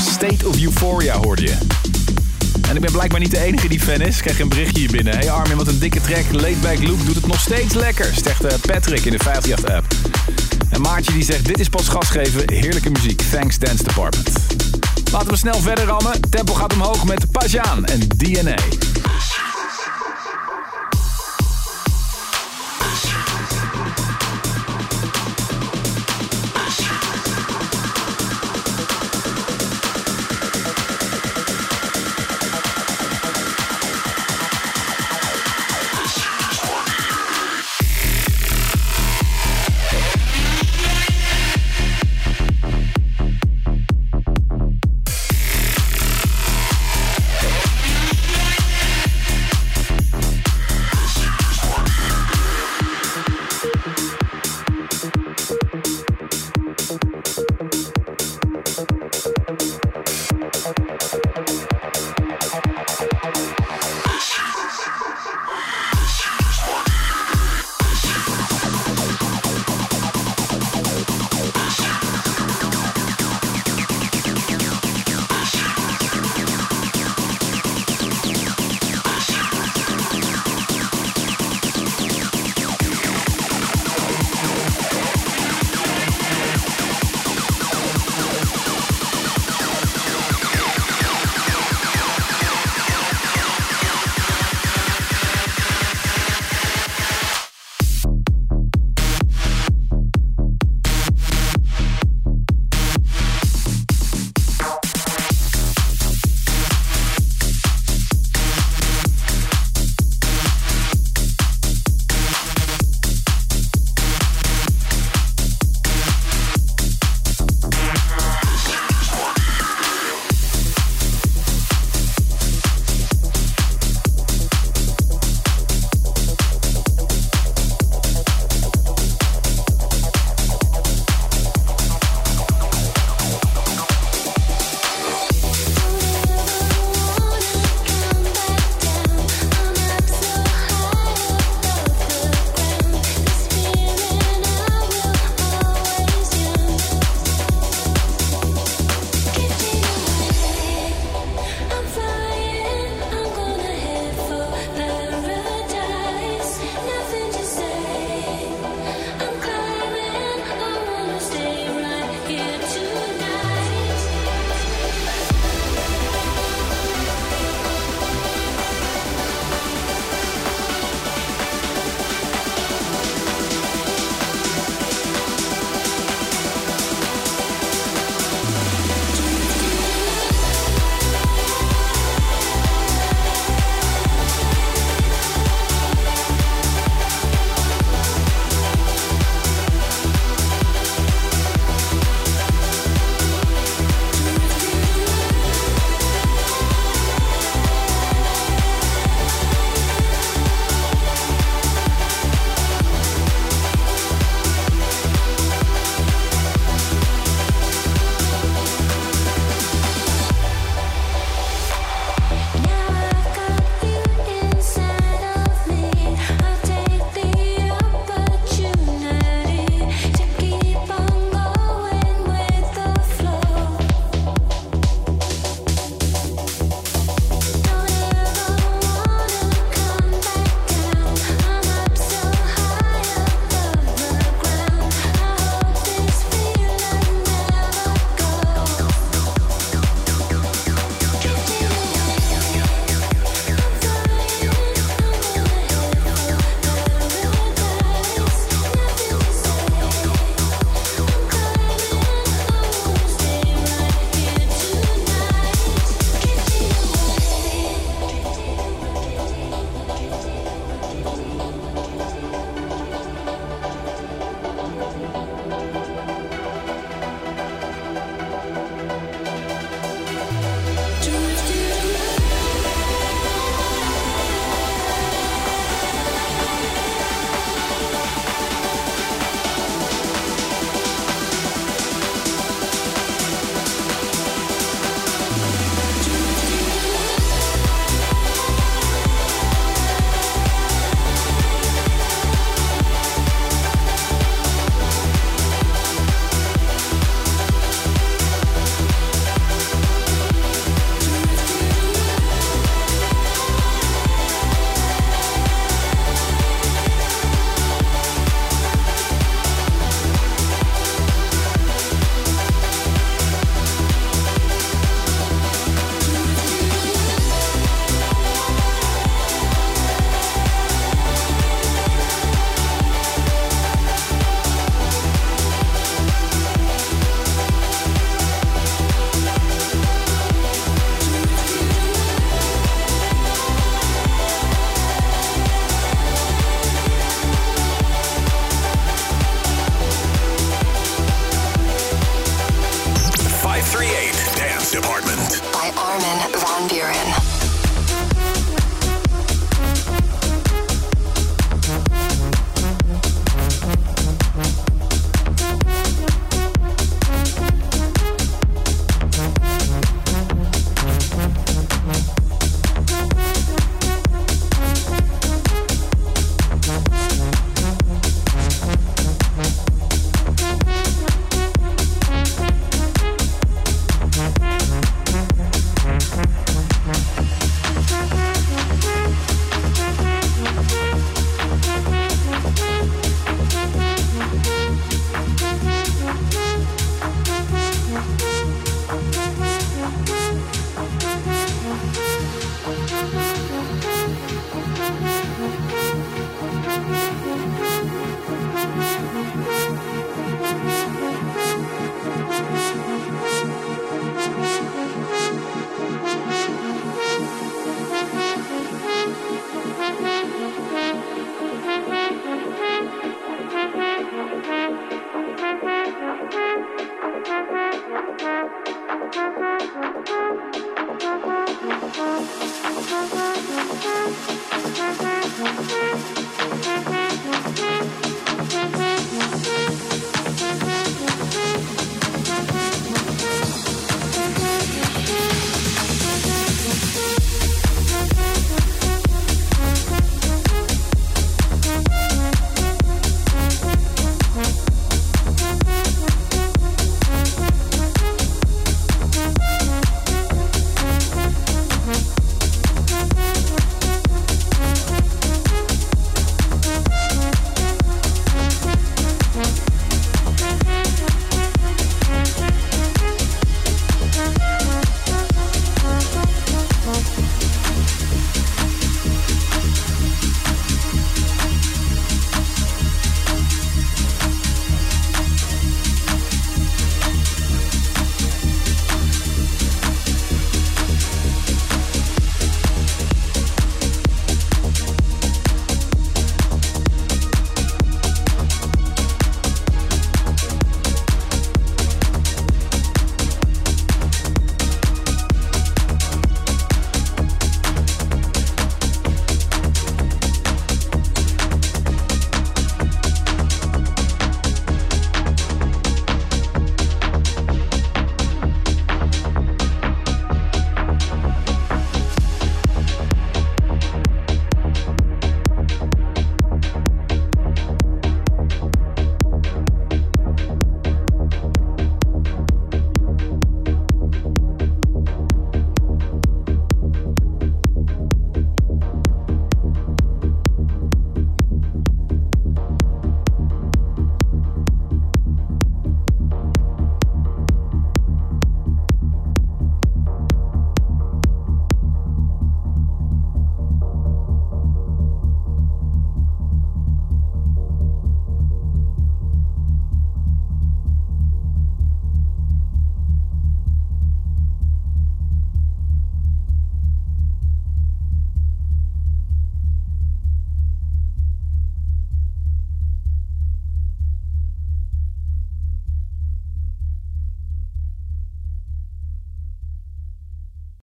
State 0.00 0.48
of 0.48 0.60
Euphoria 0.60 1.16
hoorde 1.16 1.42
je. 1.42 1.56
En 2.68 2.74
ik 2.74 2.80
ben 2.80 2.92
blijkbaar 2.92 3.20
niet 3.20 3.30
de 3.30 3.40
enige 3.40 3.68
die 3.68 3.80
fan 3.80 4.00
is. 4.00 4.16
Ik 4.16 4.22
krijg 4.22 4.40
een 4.40 4.48
berichtje 4.48 4.78
hier 4.78 4.90
binnen. 4.90 5.14
Hey 5.14 5.30
Armin, 5.30 5.56
wat 5.56 5.66
een 5.66 5.78
dikke 5.78 6.00
track. 6.00 6.24
Laidback 6.32 6.78
Luke 6.78 7.04
doet 7.04 7.14
het 7.14 7.26
nog 7.26 7.40
steeds 7.40 7.74
lekker. 7.74 8.10
Zegt 8.24 8.44
eh, 8.44 8.58
Patrick 8.66 9.04
in 9.04 9.12
de 9.12 9.18
538 9.18 9.76
app. 9.76 9.86
En 10.70 10.80
Maartje 10.80 11.12
die 11.12 11.24
zegt, 11.24 11.46
dit 11.46 11.60
is 11.60 11.68
pas 11.68 11.88
gas 11.88 12.10
geven. 12.10 12.52
Heerlijke 12.52 12.90
muziek. 12.90 13.22
Thanks 13.30 13.58
Dance 13.58 13.84
Department. 13.84 14.30
Laten 15.12 15.28
we 15.28 15.36
snel 15.36 15.60
verder 15.60 15.84
rammen. 15.84 16.20
Tempo 16.30 16.54
gaat 16.54 16.72
omhoog 16.72 17.04
met 17.04 17.30
Pajaan 17.30 17.84
en 17.84 18.00
DNA. 18.16 18.56